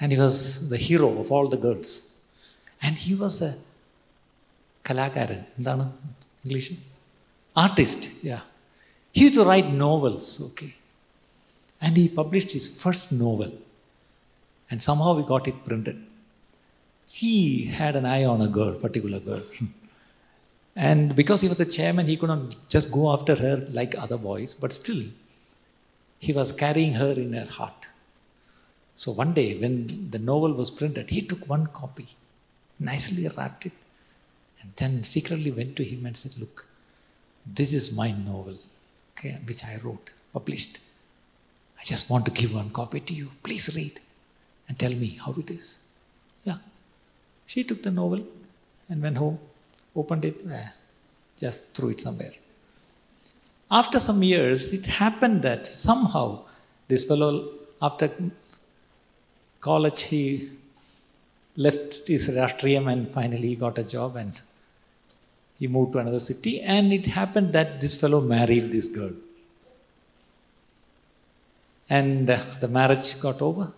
And 0.00 0.12
he 0.12 0.18
was 0.18 0.68
the 0.68 0.76
hero 0.76 1.18
of 1.20 1.32
all 1.32 1.48
the 1.48 1.56
girls. 1.56 2.14
And 2.82 2.94
he 2.96 3.14
was 3.14 3.36
a 3.42 3.54
കലാകാരൻ 4.88 5.40
എന്താണ് 5.58 5.84
English 6.42 6.74
artist 7.62 8.08
yeah 8.28 8.36
he 9.16 9.22
used 9.22 9.36
to 9.36 9.44
write 9.44 9.68
novels, 9.72 10.42
okay. 10.46 10.74
And 11.80 11.96
he 11.96 12.06
published 12.06 12.50
his 12.52 12.66
first 12.82 13.12
novel. 13.12 13.50
And 14.70 14.82
somehow 14.82 15.14
we 15.14 15.22
got 15.22 15.48
it 15.48 15.64
printed. 15.64 15.96
He 17.11 17.65
had 17.65 17.95
an 17.95 18.05
eye 18.05 18.23
on 18.23 18.41
a 18.41 18.47
girl, 18.47 18.73
particular 18.73 19.19
girl. 19.19 19.43
and 20.75 21.15
because 21.15 21.41
he 21.41 21.47
was 21.47 21.57
the 21.57 21.65
chairman, 21.65 22.07
he 22.07 22.17
couldn't 22.17 22.55
just 22.69 22.91
go 22.91 23.11
after 23.13 23.35
her 23.35 23.65
like 23.69 23.97
other 23.97 24.17
boys, 24.17 24.53
but 24.53 24.73
still, 24.73 25.03
he 26.19 26.33
was 26.33 26.51
carrying 26.51 26.93
her 26.93 27.13
in 27.13 27.33
her 27.33 27.49
heart. 27.49 27.85
So 28.95 29.11
one 29.11 29.33
day, 29.33 29.57
when 29.57 30.09
the 30.11 30.19
novel 30.19 30.53
was 30.53 30.71
printed, 30.71 31.09
he 31.09 31.21
took 31.21 31.47
one 31.49 31.67
copy, 31.67 32.07
nicely 32.79 33.27
wrapped 33.35 33.65
it, 33.65 33.73
and 34.61 34.71
then 34.75 35.03
secretly 35.03 35.51
went 35.51 35.75
to 35.77 35.83
him 35.83 36.05
and 36.05 36.15
said, 36.15 36.37
Look, 36.39 36.67
this 37.45 37.73
is 37.73 37.97
my 37.97 38.11
novel 38.11 38.57
okay, 39.21 39.37
which 39.45 39.63
I 39.63 39.77
wrote, 39.83 40.11
published. 40.33 40.79
I 41.79 41.83
just 41.83 42.09
want 42.09 42.25
to 42.25 42.31
give 42.31 42.53
one 42.53 42.69
copy 42.69 42.99
to 42.99 43.13
you. 43.13 43.31
Please 43.43 43.75
read 43.75 43.99
and 44.67 44.77
tell 44.77 44.91
me 44.91 45.19
how 45.23 45.33
it 45.37 45.49
is. 45.49 45.83
Yeah. 46.43 46.57
She 47.51 47.61
took 47.69 47.83
the 47.83 47.91
novel 47.91 48.21
and 48.87 49.01
went 49.05 49.17
home, 49.17 49.37
opened 49.93 50.23
it, 50.23 50.37
eh, 50.49 50.69
just 51.37 51.73
threw 51.73 51.89
it 51.89 51.99
somewhere. 51.99 52.35
After 53.79 53.99
some 53.99 54.23
years, 54.23 54.71
it 54.77 54.85
happened 54.85 55.41
that 55.41 55.67
somehow 55.67 56.27
this 56.87 57.03
fellow, 57.09 57.49
after 57.81 58.09
college, 59.59 60.03
he 60.03 60.49
left 61.57 62.07
his 62.07 62.29
Rashtriyam 62.37 62.89
and 62.93 63.11
finally 63.17 63.49
he 63.49 63.57
got 63.57 63.77
a 63.77 63.83
job 63.83 64.15
and 64.15 64.39
he 65.59 65.67
moved 65.67 65.91
to 65.93 65.99
another 65.99 66.19
city. 66.19 66.61
And 66.61 66.93
it 66.93 67.05
happened 67.05 67.51
that 67.51 67.81
this 67.81 67.99
fellow 67.99 68.21
married 68.21 68.71
this 68.71 68.87
girl. 68.87 69.11
And 71.89 72.27
the 72.27 72.69
marriage 72.69 73.19
got 73.19 73.41
over. 73.41 73.73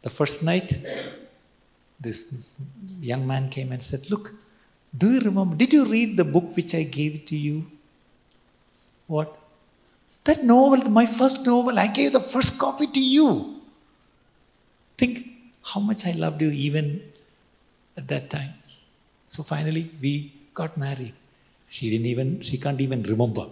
The 0.00 0.08
first 0.08 0.42
night 0.42 0.72
this 2.00 2.18
young 3.00 3.26
man 3.26 3.48
came 3.48 3.72
and 3.72 3.82
said 3.82 4.10
look 4.10 4.34
do 4.96 5.10
you 5.14 5.20
remember 5.20 5.56
did 5.56 5.72
you 5.72 5.84
read 5.84 6.16
the 6.16 6.24
book 6.24 6.48
which 6.56 6.74
i 6.74 6.82
gave 6.82 7.24
to 7.30 7.36
you 7.36 7.56
What? 9.06 9.38
That 10.24 10.42
novel, 10.42 10.90
my 10.90 11.06
first 11.06 11.46
novel, 11.46 11.78
I 11.78 11.86
gave 11.86 12.12
the 12.12 12.20
first 12.20 12.58
copy 12.58 12.86
to 12.88 13.00
you. 13.00 13.60
Think 14.98 15.28
how 15.62 15.80
much 15.80 16.06
I 16.06 16.12
loved 16.12 16.42
you 16.42 16.50
even 16.50 17.02
at 17.96 18.08
that 18.08 18.30
time. 18.30 18.54
So 19.28 19.42
finally, 19.42 19.90
we 20.02 20.32
got 20.54 20.76
married. 20.76 21.14
She 21.68 21.90
didn't 21.90 22.06
even, 22.06 22.40
she 22.40 22.58
can't 22.58 22.80
even 22.80 23.02
remember. 23.04 23.46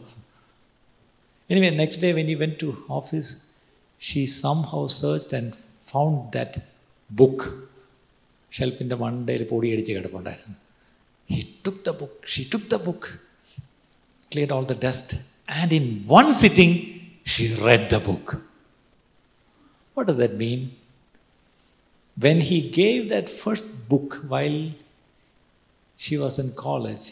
Anyway, 1.49 1.71
next 1.77 1.99
day 1.99 2.13
when 2.13 2.27
he 2.27 2.37
went 2.37 2.59
to 2.61 2.85
office, 2.89 3.53
she 3.99 4.27
somehow 4.27 4.87
searched 4.87 5.33
and 5.33 5.55
found 5.55 6.33
that 6.33 6.59
book. 7.11 7.71
ഷെൽഫിൻ്റെ 8.58 8.98
മണ്ടയിൽ 9.04 9.44
പൊടിയടിച്ച് 9.52 9.94
കിടപ്പുണ്ടായിരുന്നു 9.98 10.58
he 11.30 11.40
took 11.66 11.84
the 11.88 11.94
book 12.02 12.20
she 12.34 12.44
took 12.54 12.70
the 12.76 12.80
book 12.88 13.10
clear 14.32 14.52
all 14.58 14.68
the 14.74 14.78
dust 14.88 15.18
and 15.62 15.76
in 15.80 15.88
one 16.14 16.28
sitting 16.44 16.76
Xi 17.34 17.46
red 17.68 17.88
the 17.96 18.00
book 18.10 18.36
what 19.98 20.08
does 20.12 20.22
that 20.26 20.40
mean 20.46 20.62
when 22.18 22.42
he 22.42 22.70
gave 22.70 23.10
that 23.10 23.30
first 23.30 23.68
book 23.90 24.16
while 24.28 24.72
she 26.00 26.18
was 26.18 26.38
in 26.40 26.52
college, 26.54 27.06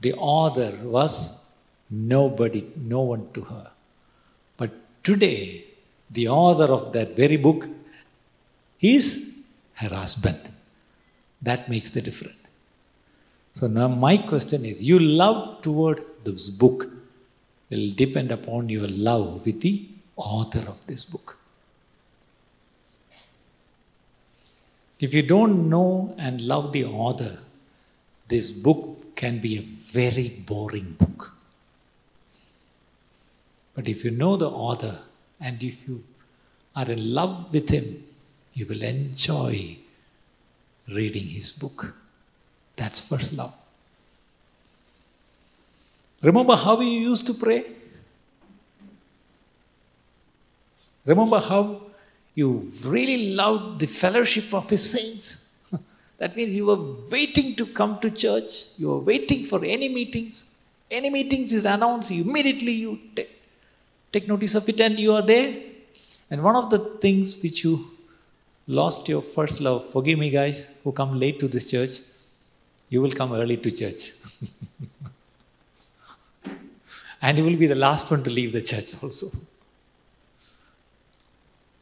the 0.00 0.14
author 0.14 0.72
was 0.86 1.14
nobody, 1.90 2.64
no 2.76 3.02
one 3.02 3.26
to 3.34 3.42
her. 3.42 3.66
But 4.58 4.70
today, 5.02 5.64
the 6.10 6.28
author 6.28 6.72
of 6.72 6.92
that 6.94 7.16
very 7.16 7.36
book 7.38 7.66
is 8.82 9.06
her 9.76 9.88
husband. 9.90 10.38
That 11.41 11.69
makes 11.69 11.89
the 11.89 12.01
difference. 12.01 12.35
So 13.53 13.67
now 13.67 13.87
my 13.87 14.17
question 14.17 14.65
is 14.65 14.83
your 14.83 14.99
love 14.99 15.61
toward 15.61 16.01
this 16.23 16.49
book 16.49 16.87
will 17.69 17.89
depend 17.91 18.31
upon 18.31 18.69
your 18.69 18.87
love 18.87 19.45
with 19.45 19.61
the 19.61 19.87
author 20.15 20.59
of 20.59 20.85
this 20.87 21.05
book. 21.05 21.37
If 24.99 25.13
you 25.13 25.23
don't 25.23 25.69
know 25.69 26.13
and 26.17 26.41
love 26.41 26.73
the 26.73 26.85
author, 26.85 27.39
this 28.27 28.51
book 28.51 29.15
can 29.15 29.39
be 29.39 29.57
a 29.57 29.61
very 29.61 30.29
boring 30.29 30.95
book. 30.99 31.35
But 33.73 33.87
if 33.87 34.03
you 34.03 34.11
know 34.11 34.35
the 34.35 34.49
author 34.49 34.99
and 35.39 35.63
if 35.63 35.87
you 35.87 36.03
are 36.75 36.91
in 36.91 37.13
love 37.13 37.53
with 37.53 37.69
him, 37.69 38.03
you 38.53 38.65
will 38.65 38.83
enjoy 38.83 39.77
reading 40.93 41.27
his 41.27 41.51
book. 41.51 41.93
That's 42.75 42.99
first 42.99 43.33
love. 43.33 43.53
Remember 46.21 46.55
how 46.55 46.79
you 46.81 47.09
used 47.09 47.25
to 47.27 47.33
pray? 47.33 47.63
Remember 51.05 51.39
how 51.39 51.81
you 52.35 52.71
really 52.85 53.33
loved 53.33 53.79
the 53.79 53.87
fellowship 53.87 54.53
of 54.53 54.69
his 54.69 54.91
saints? 54.91 55.55
that 56.17 56.35
means 56.35 56.55
you 56.55 56.65
were 56.65 57.09
waiting 57.09 57.55
to 57.55 57.65
come 57.65 57.99
to 57.99 58.11
church. 58.11 58.77
You 58.77 58.89
were 58.89 58.99
waiting 58.99 59.43
for 59.43 59.63
any 59.63 59.89
meetings. 59.89 60.61
Any 60.91 61.09
meetings 61.09 61.53
is 61.53 61.65
announced, 61.65 62.09
immediately 62.09 62.71
you 62.71 62.99
take, 63.15 63.29
take 64.11 64.27
notice 64.27 64.55
of 64.55 64.67
it 64.67 64.79
and 64.81 64.99
you 64.99 65.13
are 65.13 65.21
there. 65.21 65.61
And 66.31 66.43
one 66.43 66.55
of 66.55 66.69
the 66.69 66.79
things 66.99 67.41
which 67.43 67.63
you 67.63 67.91
lost 68.77 69.09
your 69.09 69.21
first 69.21 69.61
love, 69.61 69.83
forgive 69.89 70.19
me 70.19 70.29
guys 70.29 70.75
who 70.83 70.91
come 70.91 71.19
late 71.19 71.39
to 71.39 71.47
this 71.47 71.69
church, 71.71 71.93
you 72.87 73.01
will 73.01 73.11
come 73.11 73.33
early 73.33 73.57
to 73.57 73.71
church. 73.71 74.11
and 77.21 77.37
you 77.37 77.43
will 77.43 77.57
be 77.57 77.65
the 77.65 77.81
last 77.87 78.11
one 78.11 78.23
to 78.23 78.29
leave 78.29 78.53
the 78.53 78.61
church 78.61 78.93
also. 79.01 79.27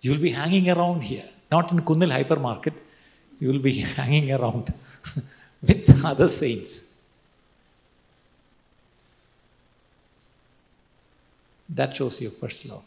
You 0.02 0.12
will 0.14 0.22
be 0.22 0.32
hanging 0.32 0.70
around 0.70 1.04
here, 1.04 1.28
not 1.52 1.72
in 1.74 1.80
Kundal 1.80 2.12
hypermarket. 2.18 2.76
You 3.40 3.52
will 3.52 3.62
be 3.62 3.74
hanging 4.00 4.32
around 4.32 4.74
with 5.62 6.06
other 6.06 6.30
saints. 6.30 6.96
That 11.68 11.94
shows 11.94 12.22
your 12.22 12.32
first 12.32 12.66
love. 12.66 12.84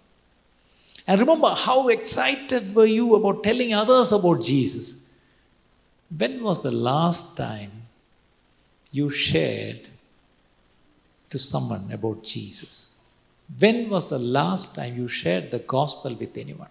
And 1.11 1.19
remember, 1.19 1.53
how 1.57 1.89
excited 1.89 2.73
were 2.73 2.87
you 2.87 3.17
about 3.17 3.43
telling 3.43 3.75
others 3.75 4.13
about 4.13 4.43
Jesus? 4.43 5.13
When 6.17 6.41
was 6.41 6.63
the 6.63 6.71
last 6.71 7.37
time 7.37 7.73
you 8.93 9.11
shared 9.11 9.81
to 11.31 11.37
someone 11.37 11.91
about 11.91 12.23
Jesus? 12.23 12.97
When 13.59 13.91
was 13.91 14.09
the 14.09 14.21
last 14.21 14.77
time 14.77 14.97
you 14.99 15.09
shared 15.09 15.51
the 15.51 15.59
gospel 15.59 16.15
with 16.15 16.39
anyone? 16.39 16.69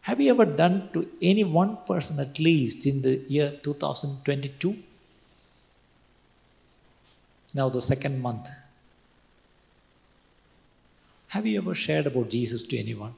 Have 0.00 0.22
you 0.22 0.30
ever 0.30 0.46
done 0.46 0.88
to 0.94 1.06
any 1.20 1.44
one 1.44 1.76
person 1.86 2.18
at 2.18 2.38
least 2.38 2.86
in 2.86 3.02
the 3.02 3.20
year 3.28 3.60
2022? 3.62 4.74
Now, 7.52 7.68
the 7.68 7.82
second 7.82 8.22
month. 8.22 8.48
Have 11.28 11.44
you 11.44 11.58
ever 11.58 11.74
shared 11.74 12.06
about 12.06 12.30
Jesus 12.30 12.62
to 12.62 12.78
anyone? 12.78 13.12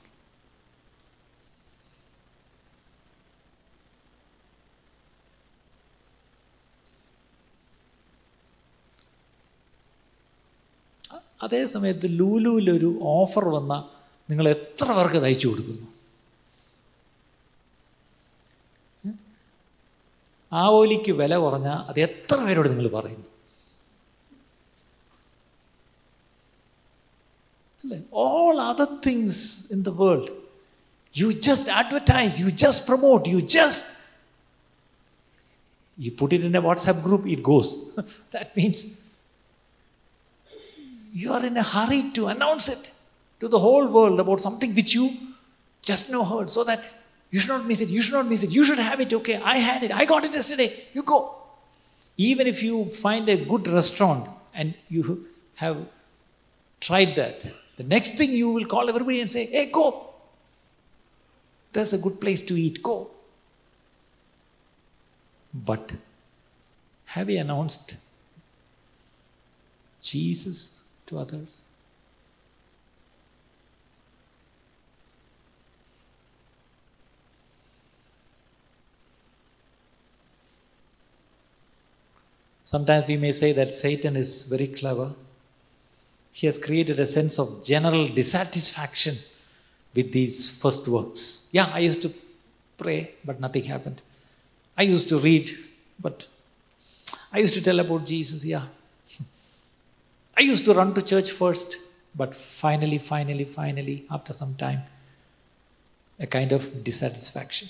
അതേ 11.42 11.66
സമയത്ത് 11.66 12.06
ലൂലുവിലൊരു 12.06 12.98
offer 13.02 13.48
വന്ന 13.48 13.90
നിങ്ങൾ 14.30 14.48
എത്ര 14.48 14.92
പേർക്ക് 14.92 15.22
തയ്ച്ചു 15.22 15.48
കൊടുക്കുന്നു? 15.48 15.86
ആവോലിക്ക് 20.52 21.12
വില 21.12 21.36
കുറഞ്ഞാൽ 21.36 21.78
അത് 21.88 22.00
എത്ര 22.00 22.36
പേരോട് 22.36 22.68
നിങ്ങൾ 22.68 22.88
പറയുന്നു? 22.88 23.24
അല്ലേ? 27.84 28.02
All 28.12 28.60
other 28.60 29.00
things 29.06 29.72
in 29.72 29.82
the 29.82 29.88
world 29.88 30.32
you 31.18 31.32
just 31.32 31.70
advertise 31.70 32.40
you 32.40 32.50
just 32.50 32.86
promote 32.86 33.28
you 33.28 33.38
just 33.38 33.98
in 35.98 36.54
a 36.54 36.62
WhatsApp 36.62 37.02
group, 37.02 37.26
it 37.26 37.42
goes. 37.42 37.94
that 38.32 38.56
means 38.56 38.97
you 41.22 41.32
are 41.36 41.44
in 41.44 41.56
a 41.56 41.66
hurry 41.74 42.02
to 42.16 42.28
announce 42.28 42.68
it 42.74 42.92
to 43.40 43.48
the 43.48 43.58
whole 43.58 43.86
world 43.96 44.20
about 44.20 44.40
something 44.40 44.74
which 44.74 44.94
you 44.94 45.10
just 45.82 46.12
now 46.12 46.22
heard 46.22 46.48
so 46.48 46.62
that 46.62 46.80
you 47.30 47.40
should 47.40 47.54
not 47.56 47.66
miss 47.66 47.80
it. 47.80 47.88
You 47.88 48.00
should 48.02 48.14
not 48.14 48.26
miss 48.26 48.44
it. 48.44 48.50
You 48.50 48.64
should 48.64 48.78
have 48.78 49.00
it. 49.00 49.12
Okay, 49.12 49.36
I 49.54 49.56
had 49.56 49.82
it. 49.82 49.90
I 49.90 50.04
got 50.04 50.24
it 50.24 50.32
yesterday. 50.32 50.70
You 50.92 51.02
go. 51.02 51.34
Even 52.16 52.46
if 52.46 52.62
you 52.62 52.84
find 52.86 53.28
a 53.28 53.36
good 53.44 53.66
restaurant 53.66 54.28
and 54.54 54.74
you 54.88 55.26
have 55.56 55.78
tried 56.80 57.16
that, 57.16 57.44
the 57.76 57.82
next 57.82 58.16
thing 58.16 58.30
you 58.30 58.50
will 58.50 58.66
call 58.66 58.88
everybody 58.88 59.20
and 59.20 59.28
say, 59.28 59.46
hey, 59.46 59.70
go. 59.72 60.06
There's 61.72 61.92
a 61.92 61.98
good 61.98 62.20
place 62.20 62.42
to 62.46 62.54
eat. 62.54 62.82
Go. 62.82 63.10
But 65.52 65.92
have 67.06 67.28
you 67.28 67.40
announced 67.40 67.96
Jesus 70.00 70.77
to 71.08 71.18
others? 71.18 71.64
Sometimes 82.64 83.08
we 83.08 83.16
may 83.16 83.32
say 83.32 83.52
that 83.52 83.72
Satan 83.72 84.14
is 84.14 84.44
very 84.44 84.66
clever. 84.66 85.14
He 86.32 86.46
has 86.46 86.58
created 86.58 87.00
a 87.00 87.06
sense 87.06 87.38
of 87.38 87.64
general 87.64 88.08
dissatisfaction 88.08 89.14
with 89.94 90.12
these 90.12 90.60
first 90.60 90.86
works. 90.86 91.48
Yeah, 91.50 91.70
I 91.72 91.78
used 91.78 92.02
to 92.02 92.12
pray, 92.76 93.14
but 93.24 93.40
nothing 93.40 93.64
happened. 93.64 94.02
I 94.76 94.82
used 94.82 95.08
to 95.08 95.18
read, 95.18 95.50
but 95.98 96.26
I 97.32 97.38
used 97.38 97.54
to 97.54 97.62
tell 97.62 97.80
about 97.80 98.04
Jesus, 98.04 98.44
yeah. 98.44 98.66
I 100.38 100.42
used 100.42 100.64
to 100.66 100.72
run 100.72 100.94
to 100.94 101.02
church 101.02 101.32
first, 101.32 101.76
but 102.14 102.32
finally, 102.32 102.98
finally, 102.98 103.44
finally, 103.44 104.06
after 104.08 104.32
some 104.32 104.54
time, 104.54 104.82
a 106.20 106.28
kind 106.28 106.52
of 106.52 106.84
dissatisfaction. 106.84 107.68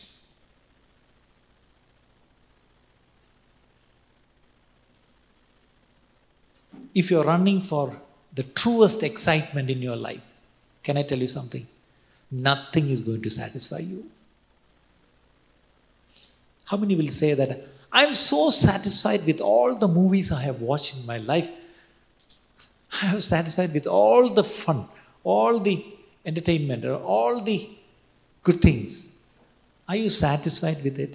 If 6.95 7.11
you're 7.11 7.25
running 7.25 7.62
for 7.62 7.97
the 8.35 8.43
truest 8.43 9.03
excitement 9.03 9.71
in 9.71 9.81
your 9.81 9.97
life, 9.97 10.23
can 10.83 10.99
I 10.99 11.05
tell 11.05 11.19
you 11.19 11.29
something? 11.29 11.66
Nothing 12.31 12.91
is 12.91 13.01
going 13.01 13.23
to 13.23 13.31
satisfy 13.31 13.79
you. 13.79 14.11
How 16.66 16.77
many 16.77 16.97
will 16.97 17.09
say 17.09 17.33
that 17.33 17.66
I'm 17.91 18.14
so 18.14 18.51
satisfied 18.51 19.25
with 19.25 19.41
all 19.41 19.75
the 19.75 19.89
movies 19.89 20.31
I 20.31 20.43
have 20.43 20.61
watched 20.61 20.99
in 20.99 21.07
my 21.07 21.16
life? 21.16 21.51
I 22.93 23.12
am 23.12 23.20
satisfied 23.22 23.72
with 23.72 23.86
all 23.89 24.28
the 24.30 24.45
fun, 24.45 24.78
all 25.24 25.59
the 25.61 25.76
entertainment, 26.26 26.84
all 26.84 27.41
the 27.41 27.59
good 28.45 28.61
things. 28.61 28.91
Are 29.89 29.97
you 29.97 30.11
satisfied 30.18 30.82
with 30.82 30.99
it? 30.99 31.14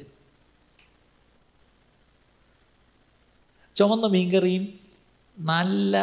ചുമന്ന 3.75 4.07
മീൻകറിയും 4.07 4.65
നല്ല 5.37 5.93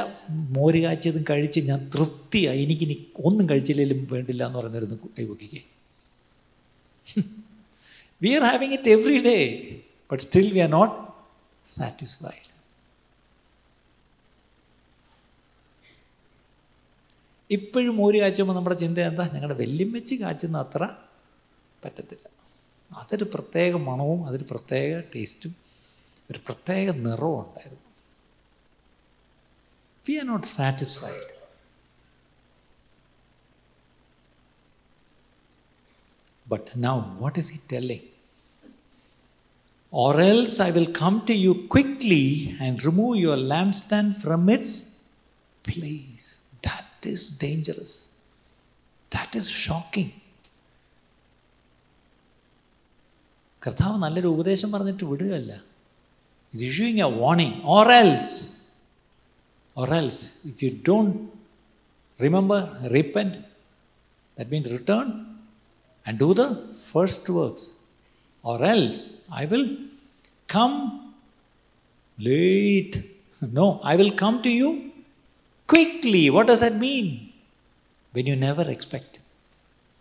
മോര് 0.57 0.79
കാച്ചിയതും 0.83 1.23
കഴിച്ച് 1.23 1.61
ഞാൻ 1.69 1.81
തൃപ്തിയായി 1.95 2.63
എനിക്കിനി 2.65 2.97
ഒന്നും 3.25 3.45
കഴിച്ചില്ലെങ്കിലും 3.51 4.01
വേണ്ടില്ല 4.15 4.43
എന്ന് 4.47 4.59
പറഞ്ഞിരുന്നു 4.59 4.97
കൈപൊക്കിക്ക് 5.19 5.61
we 8.23 8.33
are 8.39 8.45
having 8.51 8.77
it 8.79 8.91
every 8.97 9.19
day 9.29 9.37
but 10.11 10.23
still 10.27 10.49
we 10.57 10.63
are 10.67 10.71
not 10.79 10.97
satisfied 11.67 12.50
ഇപ്പോഴും 17.57 17.97
മോര് 17.97 18.19
കാച്ചുമ്പോൾ 18.21 18.55
നമ്മുടെ 18.55 18.77
ചിന്ത 18.77 18.99
എന്താ 19.11 19.25
ഞങ്ങളുടെ 19.35 19.57
വെല്ലുമ്മച്ച് 19.63 20.17
കാച്ചുന്ന 20.17 20.59
അത്ര 20.59 20.83
പറ്റത്തില്ല 21.85 22.27
അതൊരു 22.91 23.27
പ്രത്യേക 23.35 23.75
മണവും 23.89 24.21
അതൊരു 24.29 24.47
പ്രത്യേക 24.51 25.01
ടേസ്റ്റും 25.15 25.55
ഒരു 26.31 26.41
പ്രത്യേക 26.47 26.91
നിറവും 27.07 27.39
ഉണ്ടായിരുന്നു 27.45 27.87
we 30.07 30.17
are 30.23 30.27
not 30.33 30.49
satisfied 30.59 31.29
But 36.47 36.75
now, 36.77 36.97
what 37.19 37.39
is 37.39 37.49
he 37.51 37.59
telling? 37.69 38.03
Or 39.93 40.21
else 40.21 40.59
I 40.59 40.73
will 40.73 40.91
come 40.93 41.25
to 41.27 41.35
you 41.35 41.53
quickly 41.69 42.57
and 42.61 42.85
remove 42.85 43.19
your 43.19 43.37
lampstand 43.53 44.17
from 44.17 44.49
its 44.49 44.73
place. 45.65 46.30
That 47.00 47.10
is 47.14 47.24
dangerous. 47.46 47.94
That 49.12 49.34
is 49.42 49.48
shocking. 49.66 50.12
കർത്താവ് 53.62 53.98
നല്ലൊരു 54.04 54.30
ഉപദേശം 54.36 54.74
പറഞ്ഞിട്ട് 54.74 55.06
വിടുകയല്ല 55.12 55.54
is 56.54 56.64
issuing 56.68 57.02
a 57.06 57.08
warning 57.22 57.56
or 57.76 57.88
else 58.00 58.34
or 59.76 59.90
else 60.00 60.20
if 60.50 60.60
you 60.66 60.70
don't 60.90 61.16
remember 62.20 62.62
repent 62.98 63.40
that 64.38 64.52
means 64.56 64.74
return 64.78 65.08
and 66.06 66.20
do 66.20 66.34
the 66.36 66.48
first 66.90 67.28
works, 67.30 67.64
or 68.44 68.64
else 68.64 69.00
I 69.32 69.46
will 69.46 69.68
come 70.50 70.76
late. 72.18 72.96
No, 73.42 73.80
I 73.84 73.96
will 73.96 74.12
come 74.12 74.42
to 74.44 74.50
you 74.52 74.70
quickly. 75.73 76.31
What 76.31 76.47
does 76.49 76.61
that 76.61 76.75
mean? 76.75 77.33
When 78.13 78.27
you 78.27 78.37
never 78.37 78.69
expect, 78.69 79.21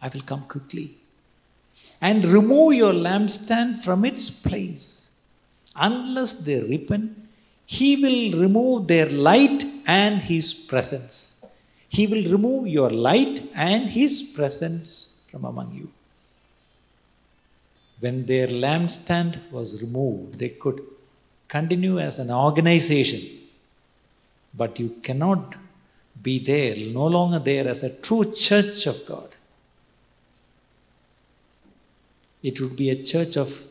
I 0.01 0.09
will 0.13 0.26
come 0.32 0.43
quickly 0.53 0.88
and 2.01 2.26
remove 2.26 2.74
your 2.74 2.93
lampstand 2.93 3.84
from 3.86 4.05
its 4.05 4.30
place. 4.30 5.11
Unless 5.76 6.34
they 6.45 6.61
repent, 6.61 7.11
He 7.65 7.89
will 8.03 8.41
remove 8.41 8.88
their 8.88 9.09
light 9.30 9.63
and 9.86 10.15
His 10.32 10.53
presence. 10.53 11.45
He 11.88 12.07
will 12.07 12.26
remove 12.32 12.67
your 12.67 12.89
light 12.89 13.38
and 13.53 13.89
His 13.89 14.13
presence 14.36 15.22
from 15.30 15.45
among 15.45 15.74
you. 15.74 15.91
When 17.99 18.26
their 18.26 18.47
lampstand 18.47 19.38
was 19.51 19.82
removed, 19.82 20.39
they 20.39 20.49
could 20.49 20.82
continue 21.47 21.99
as 21.99 22.17
an 22.17 22.32
organization, 22.32 23.22
but 24.54 24.80
you 24.80 24.89
cannot 25.04 25.56
be 26.22 26.39
there, 26.39 26.76
no 26.76 27.08
longer 27.08 27.39
there 27.39 27.68
as 27.68 27.84
a 27.84 27.95
true 28.02 28.34
church 28.34 28.86
of 28.88 29.06
God. 29.06 29.30
It 32.41 32.60
would 32.62 32.76
be 32.76 32.89
a 32.89 33.04
church 33.04 33.38
of, 33.38 33.68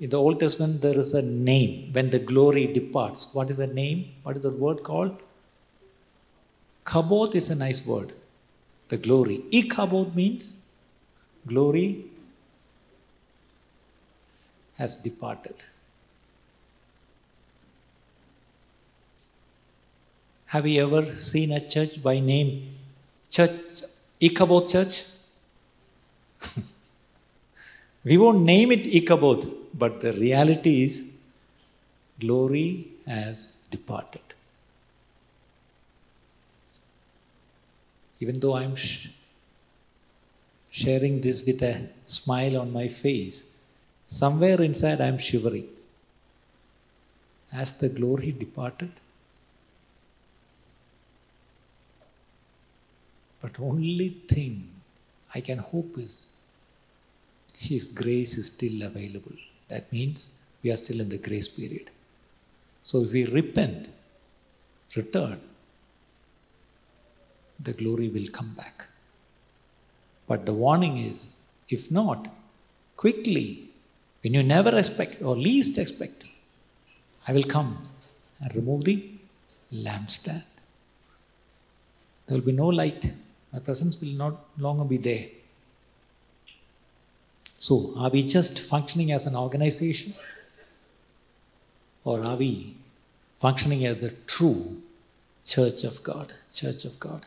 in 0.00 0.10
the 0.10 0.18
Old 0.18 0.40
Testament, 0.40 0.82
there 0.82 0.98
is 0.98 1.14
a 1.14 1.22
name. 1.22 1.90
When 1.92 2.10
the 2.10 2.18
glory 2.18 2.66
departs, 2.66 3.34
what 3.34 3.50
is 3.50 3.58
the 3.58 3.66
name? 3.66 4.12
What 4.22 4.36
is 4.36 4.42
the 4.42 4.50
word 4.50 4.82
called? 4.82 5.16
Kabod 6.84 7.34
is 7.34 7.50
a 7.50 7.54
nice 7.54 7.86
word 7.86 8.12
the 8.88 8.96
glory. 8.96 9.42
Ichabod 9.50 10.14
means 10.14 10.58
glory 11.46 12.04
has 14.76 14.96
departed. 15.02 15.64
Have 20.54 20.66
you 20.68 20.82
ever 20.86 21.04
seen 21.10 21.52
a 21.52 21.60
church 21.72 21.94
by 22.02 22.20
name 22.20 22.50
Church 23.28 23.82
Ichabod 24.20 24.68
Church? 24.68 24.94
we 28.04 28.16
won't 28.18 28.42
name 28.42 28.70
it 28.72 28.86
Ichabod, 29.00 29.40
but 29.82 30.00
the 30.00 30.12
reality 30.12 30.84
is 30.84 31.10
glory 32.20 32.86
has 33.06 33.38
departed. 33.70 34.20
even 38.24 38.40
though 38.42 38.56
I'm 38.56 38.74
sh- 38.76 39.08
sharing 40.70 41.20
this 41.20 41.44
with 41.46 41.62
a 41.62 41.88
smile 42.06 42.58
on 42.60 42.72
my 42.72 42.88
face, 42.88 43.38
somewhere 44.06 44.60
inside 44.62 45.00
I'm 45.00 45.18
shivering. 45.18 45.68
Has 47.52 47.72
the 47.78 47.88
glory 47.88 48.32
departed? 48.32 48.92
But 53.44 53.60
only 53.60 54.08
thing 54.26 54.70
I 55.34 55.40
can 55.42 55.58
hope 55.58 55.98
is 55.98 56.30
His 57.58 57.90
grace 57.90 58.38
is 58.38 58.46
still 58.46 58.82
available. 58.82 59.36
That 59.68 59.92
means 59.92 60.36
we 60.62 60.70
are 60.72 60.78
still 60.78 61.02
in 61.02 61.10
the 61.10 61.18
grace 61.18 61.48
period. 61.48 61.90
So 62.82 63.02
if 63.02 63.12
we 63.12 63.26
repent, 63.26 63.88
return, 64.96 65.42
the 67.60 67.74
glory 67.74 68.08
will 68.08 68.28
come 68.28 68.54
back. 68.54 68.86
But 70.26 70.46
the 70.46 70.54
warning 70.54 70.96
is 70.96 71.36
if 71.68 71.90
not, 71.90 72.28
quickly, 72.96 73.68
when 74.22 74.32
you 74.32 74.42
never 74.42 74.74
expect 74.78 75.20
or 75.20 75.36
least 75.36 75.76
expect, 75.76 76.24
I 77.28 77.34
will 77.34 77.48
come 77.56 77.76
and 78.40 78.54
remove 78.54 78.84
the 78.84 79.06
lampstand. 79.70 80.44
There 82.26 82.38
will 82.38 82.46
be 82.46 82.52
no 82.52 82.68
light. 82.68 83.12
My 83.54 83.60
presence 83.60 84.00
will 84.00 84.16
not 84.24 84.34
longer 84.58 84.82
be 84.82 84.96
there. 84.96 85.26
So, 87.56 87.94
are 87.96 88.10
we 88.10 88.24
just 88.24 88.58
functioning 88.58 89.12
as 89.12 89.26
an 89.26 89.36
organization? 89.36 90.12
Or 92.02 92.20
are 92.24 92.36
we 92.36 92.74
functioning 93.38 93.86
as 93.86 93.98
the 93.98 94.10
true 94.26 94.82
church 95.44 95.84
of 95.84 96.02
God? 96.02 96.32
Church 96.52 96.84
of 96.84 96.98
God. 96.98 97.26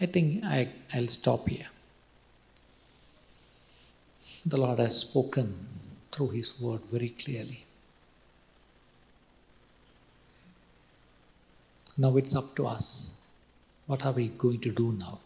I 0.00 0.06
think 0.06 0.42
I, 0.44 0.70
I'll 0.92 1.06
stop 1.06 1.48
here. 1.48 1.68
The 4.44 4.56
Lord 4.56 4.80
has 4.80 5.02
spoken 5.02 5.54
through 6.10 6.30
His 6.30 6.60
word 6.60 6.80
very 6.90 7.10
clearly. 7.10 7.64
Now 11.96 12.16
it's 12.16 12.34
up 12.34 12.56
to 12.56 12.66
us. 12.66 13.14
What 13.86 14.04
are 14.06 14.12
we 14.12 14.28
going 14.28 14.60
to 14.60 14.70
do 14.70 14.92
now? 14.92 15.20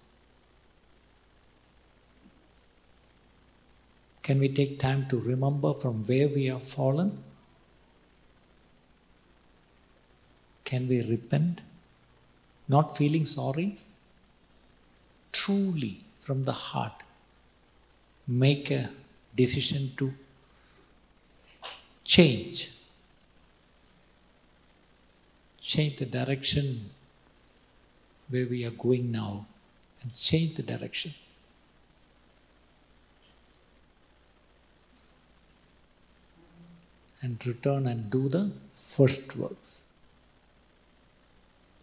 Can 4.23 4.41
we 4.41 4.49
take 4.49 4.79
time 4.79 5.07
to 5.09 5.19
remember 5.19 5.73
from 5.73 6.05
where 6.05 6.29
we 6.29 6.47
have 6.47 6.63
fallen? 6.63 7.23
Can 10.65 10.87
we 10.87 11.01
repent? 11.03 11.63
Not 12.69 12.95
feeling 12.97 13.25
sorry? 13.25 13.79
Truly, 15.33 16.01
from 16.21 16.45
the 16.45 16.53
heart, 16.53 17.05
make 18.27 18.71
a 18.71 18.91
decision 19.35 19.93
to 19.97 20.13
change. 22.05 22.73
Change 25.63 25.97
the 25.97 26.07
direction 26.07 26.91
where 28.29 28.47
we 28.47 28.65
are 28.65 28.71
going 28.71 29.11
now 29.11 29.47
and 30.03 30.15
change 30.15 30.55
the 30.55 30.63
direction. 30.63 31.13
And 37.21 37.45
return 37.47 37.87
and 37.87 38.11
do 38.11 38.29
the 38.29 38.53
first 38.73 39.37
works. 39.37 39.83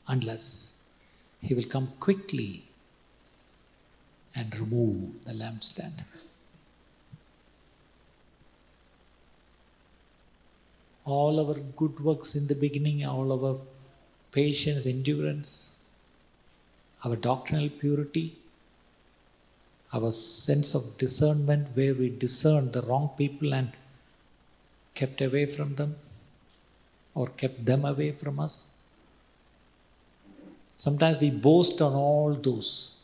Unless 0.08 0.78
he 1.42 1.54
will 1.54 1.64
come 1.66 1.88
quickly 2.00 2.64
and 4.34 4.58
remove 4.58 5.26
the 5.26 5.34
lampstand. 5.34 6.04
all 11.06 11.40
our 11.40 11.60
good 11.76 12.00
works 12.00 12.36
in 12.36 12.48
the 12.48 12.56
beginning, 12.56 13.06
all 13.06 13.32
our 13.32 13.60
patience, 14.32 14.88
endurance, 14.88 15.75
our 17.06 17.16
doctrinal 17.16 17.70
purity, 17.70 18.36
our 19.94 20.12
sense 20.12 20.74
of 20.74 20.98
discernment, 20.98 21.68
where 21.76 21.94
we 21.94 22.10
discerned 22.10 22.74
the 22.74 22.82
wrong 22.82 23.12
people 23.16 23.54
and 23.54 23.72
kept 24.96 25.22
away 25.22 25.46
from 25.46 25.76
them 25.76 25.96
or 27.14 27.28
kept 27.28 27.64
them 27.66 27.86
away 27.86 28.12
from 28.12 28.40
us. 28.40 28.72
Sometimes 30.78 31.20
we 31.20 31.30
boast 31.30 31.82
on 31.82 31.94
all 31.94 32.34
those. 32.34 33.04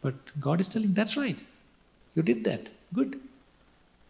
But 0.00 0.14
God 0.40 0.60
is 0.60 0.68
telling, 0.68 0.94
that's 0.94 1.16
right. 1.16 1.36
You 2.14 2.22
did 2.22 2.42
that. 2.44 2.68
Good. 2.92 3.20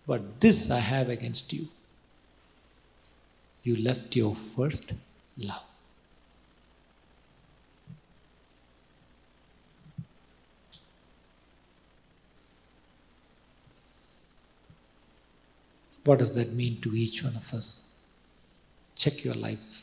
But 0.06 0.40
this 0.40 0.70
I 0.70 0.78
have 0.78 1.08
against 1.10 1.52
you. 1.52 1.68
You 3.62 3.76
left 3.76 4.16
your 4.16 4.34
first 4.34 4.94
love. 5.36 5.62
What 16.04 16.18
does 16.18 16.34
that 16.34 16.52
mean 16.52 16.80
to 16.80 16.94
each 16.96 17.22
one 17.22 17.36
of 17.36 17.54
us? 17.54 17.94
Check 18.96 19.24
your 19.24 19.34
life. 19.34 19.82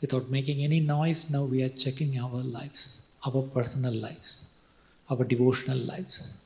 Without 0.00 0.30
making 0.30 0.64
any 0.64 0.80
noise, 0.80 1.30
now 1.30 1.44
we 1.44 1.62
are 1.62 1.68
checking 1.68 2.18
our 2.18 2.42
lives, 2.42 3.12
our 3.24 3.42
personal 3.42 3.92
lives, 3.92 4.54
our 5.10 5.24
devotional 5.24 5.78
lives, 5.78 6.42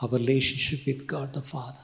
our 0.00 0.08
relationship 0.10 0.86
with 0.86 1.06
God 1.06 1.32
the 1.32 1.40
Father. 1.40 1.78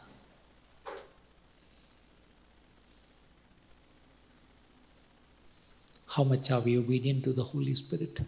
How 6.08 6.24
much 6.24 6.50
are 6.50 6.60
we 6.60 6.76
obedient 6.76 7.24
to 7.24 7.32
the 7.32 7.42
Holy 7.42 7.72
Spirit? 7.72 8.20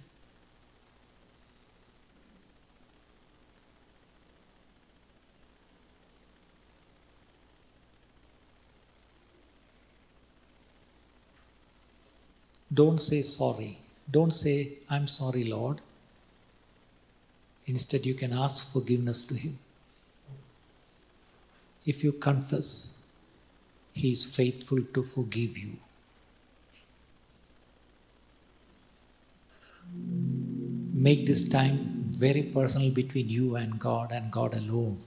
Don't 12.75 13.01
say 13.01 13.22
sorry. 13.22 13.79
Don't 14.11 14.35
say, 14.35 14.79
I'm 14.91 15.07
sorry, 15.07 15.45
Lord. 15.45 15.81
Instead, 17.66 18.05
you 18.05 18.14
can 18.14 18.33
ask 18.33 18.72
forgiveness 18.72 19.27
to 19.29 19.35
Him. 19.35 19.59
If 21.87 22.03
you 22.03 22.12
confess, 22.12 23.03
He 23.93 24.11
is 24.12 24.25
faithful 24.37 24.83
to 24.93 25.03
forgive 25.03 25.57
you. 25.57 25.77
Make 30.93 31.27
this 31.27 31.49
time 31.49 32.11
very 32.25 32.43
personal 32.43 32.91
between 32.91 33.29
you 33.29 33.57
and 33.57 33.79
God 33.79 34.11
and 34.11 34.31
God 34.31 34.55
alone. 34.55 34.99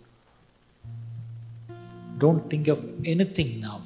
Don't 2.18 2.50
think 2.50 2.68
of 2.68 2.84
anything 3.06 3.60
now. 3.62 3.82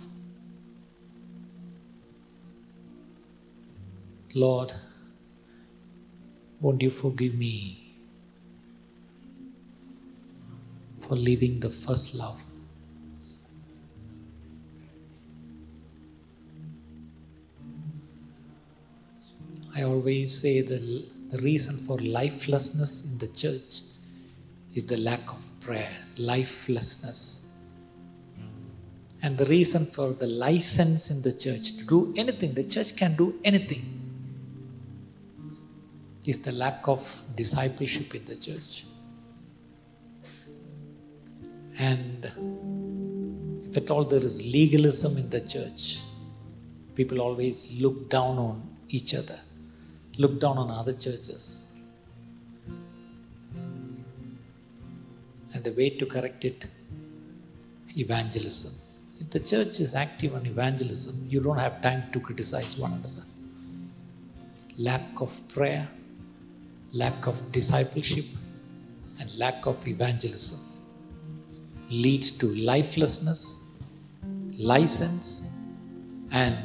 Lord, 4.35 4.73
won't 6.59 6.81
you 6.81 6.89
forgive 6.89 7.35
me 7.35 7.95
for 11.01 11.15
leaving 11.15 11.59
the 11.59 11.69
first 11.69 12.15
love? 12.15 12.39
I 19.75 19.83
always 19.83 20.41
say 20.41 20.61
the, 20.61 21.05
the 21.29 21.37
reason 21.39 21.77
for 21.77 21.97
lifelessness 21.97 23.09
in 23.09 23.17
the 23.17 23.27
church 23.27 23.81
is 24.73 24.85
the 24.85 24.97
lack 24.97 25.29
of 25.29 25.43
prayer, 25.61 25.91
lifelessness. 26.17 27.49
And 29.23 29.37
the 29.37 29.45
reason 29.45 29.85
for 29.85 30.13
the 30.13 30.27
license 30.27 31.09
in 31.11 31.21
the 31.21 31.31
church 31.31 31.77
to 31.77 31.85
do 31.85 32.13
anything, 32.17 32.53
the 32.53 32.63
church 32.63 32.95
can 32.95 33.15
do 33.15 33.39
anything, 33.43 34.00
is 36.25 36.41
the 36.43 36.51
lack 36.51 36.87
of 36.87 37.23
discipleship 37.35 38.13
in 38.13 38.25
the 38.25 38.35
church. 38.35 38.85
And 41.77 42.25
if 43.67 43.77
at 43.77 43.89
all 43.89 44.03
there 44.03 44.21
is 44.21 44.45
legalism 44.45 45.17
in 45.17 45.29
the 45.29 45.41
church, 45.41 45.99
people 46.95 47.21
always 47.21 47.71
look 47.79 48.09
down 48.09 48.37
on 48.37 48.61
each 48.89 49.15
other, 49.15 49.39
look 50.17 50.39
down 50.39 50.57
on 50.57 50.69
other 50.69 50.93
churches. 50.93 51.73
And 55.53 55.63
the 55.63 55.73
way 55.73 55.89
to 55.89 56.05
correct 56.05 56.45
it, 56.45 56.65
evangelism. 57.97 58.73
If 59.19 59.29
the 59.31 59.39
church 59.39 59.79
is 59.79 59.95
active 59.95 60.35
on 60.35 60.45
evangelism, 60.45 61.27
you 61.29 61.41
don't 61.41 61.57
have 61.57 61.81
time 61.81 62.03
to 62.11 62.19
criticize 62.19 62.77
one 62.77 62.93
another. 62.93 63.25
Lack 64.77 65.19
of 65.19 65.35
prayer, 65.49 65.87
lack 66.93 67.27
of 67.27 67.51
discipleship, 67.51 68.25
and 69.19 69.37
lack 69.37 69.65
of 69.65 69.87
evangelism 69.87 70.59
leads 71.89 72.37
to 72.37 72.47
lifelessness, 72.47 73.67
license, 74.57 75.49
and 76.31 76.57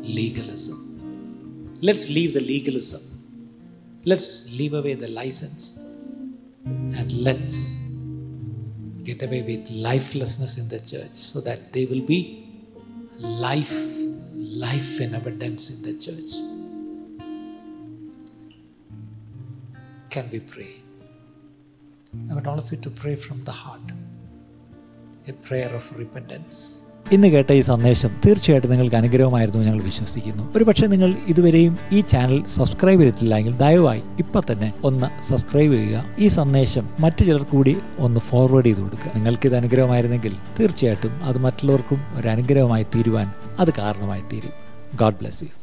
legalism. 0.00 1.76
Let's 1.80 2.08
leave 2.08 2.34
the 2.34 2.40
legalism. 2.40 3.02
Let's 4.04 4.50
leave 4.52 4.74
away 4.74 4.94
the 4.94 5.08
license. 5.08 5.78
And 6.64 7.12
let's 7.12 7.76
get 9.04 9.22
away 9.22 9.42
with 9.42 9.70
lifelessness 9.70 10.58
in 10.58 10.68
the 10.68 10.80
church 10.80 11.12
so 11.12 11.40
that 11.42 11.72
there 11.72 11.86
will 11.88 12.04
be 12.04 12.48
life, 13.18 13.72
life 14.34 15.00
in 15.00 15.14
abundance 15.14 15.70
in 15.70 15.82
the 15.82 15.98
church. 15.98 16.57
Can 20.14 20.26
we 20.32 20.40
pray? 20.40 20.72
I 22.30 22.34
want 22.34 22.46
all 22.46 22.58
of 22.58 22.68
you 22.72 22.78
to 22.78 22.90
pray 23.00 23.14
from 23.14 23.38
the 23.44 23.54
heart. 23.62 23.88
A 25.30 25.34
prayer 25.46 25.70
of 25.78 25.86
repentance. 26.02 26.58
ഇന്ന് 27.16 27.28
കേട്ട 27.28 27.50
ഈ 27.58 27.60
സന്ദേശം 27.68 28.10
തീർച്ചയായിട്ടും 28.24 28.70
നിങ്ങൾക്ക് 28.70 28.96
അനുഗ്രഹമായിരുന്നു 29.00 29.60
ഞങ്ങൾ 29.66 29.82
വിശ്വസിക്കുന്നു. 29.90 30.44
ഒരുപക്ഷെ 30.56 30.86
നിങ്ങൾ 30.94 31.10
ഇതുവരെയും 31.32 31.74
ഈ 31.92 32.00
ചാനൽ 32.12 32.40
സബ്സ്ക്രൈബ് 32.54 33.00
ചെയ്തിട്ടില്ലെങ്കിൽ 33.02 33.54
ദയവായി 33.64 34.02
ഇപ്പം 34.24 34.42
തന്നെ 34.52 34.70
ഒന്ന് 34.90 35.08
സബ്സ്ക്രൈബ് 35.28 35.72
ചെയ്യുക. 35.72 36.04
ഈ 36.18 36.28
സന്ദേശം 36.38 36.88
മറ്റു 37.00 37.22
ചിലർ 37.28 37.44
കൂടി 37.54 37.76
ഒന്ന് 37.98 38.20
ഫോർവേഡ് 38.30 38.68
ചെയ്ത് 38.70 38.80
കൊടുക്കുക. 38.80 39.12
നിങ്ങൾക്കിത് 39.18 39.56
അനുഗ്രഹമായിരുന്നെങ്കിൽ 39.60 40.34
തീർച്ചയായിട്ടും 40.60 41.24
അത് 41.30 41.40
മറ്റുള്ളവർക്കും 41.46 42.02
ഒരു 42.18 42.28
അനുഗ്രഹമായി 42.28 42.86
തീരുവാൻ 42.96 43.30
അത് 43.58 43.72
കാരണമായി 43.80 44.24
തീരും. 44.32 44.54
God 45.02 45.20
bless 45.22 45.44
you 45.44 45.57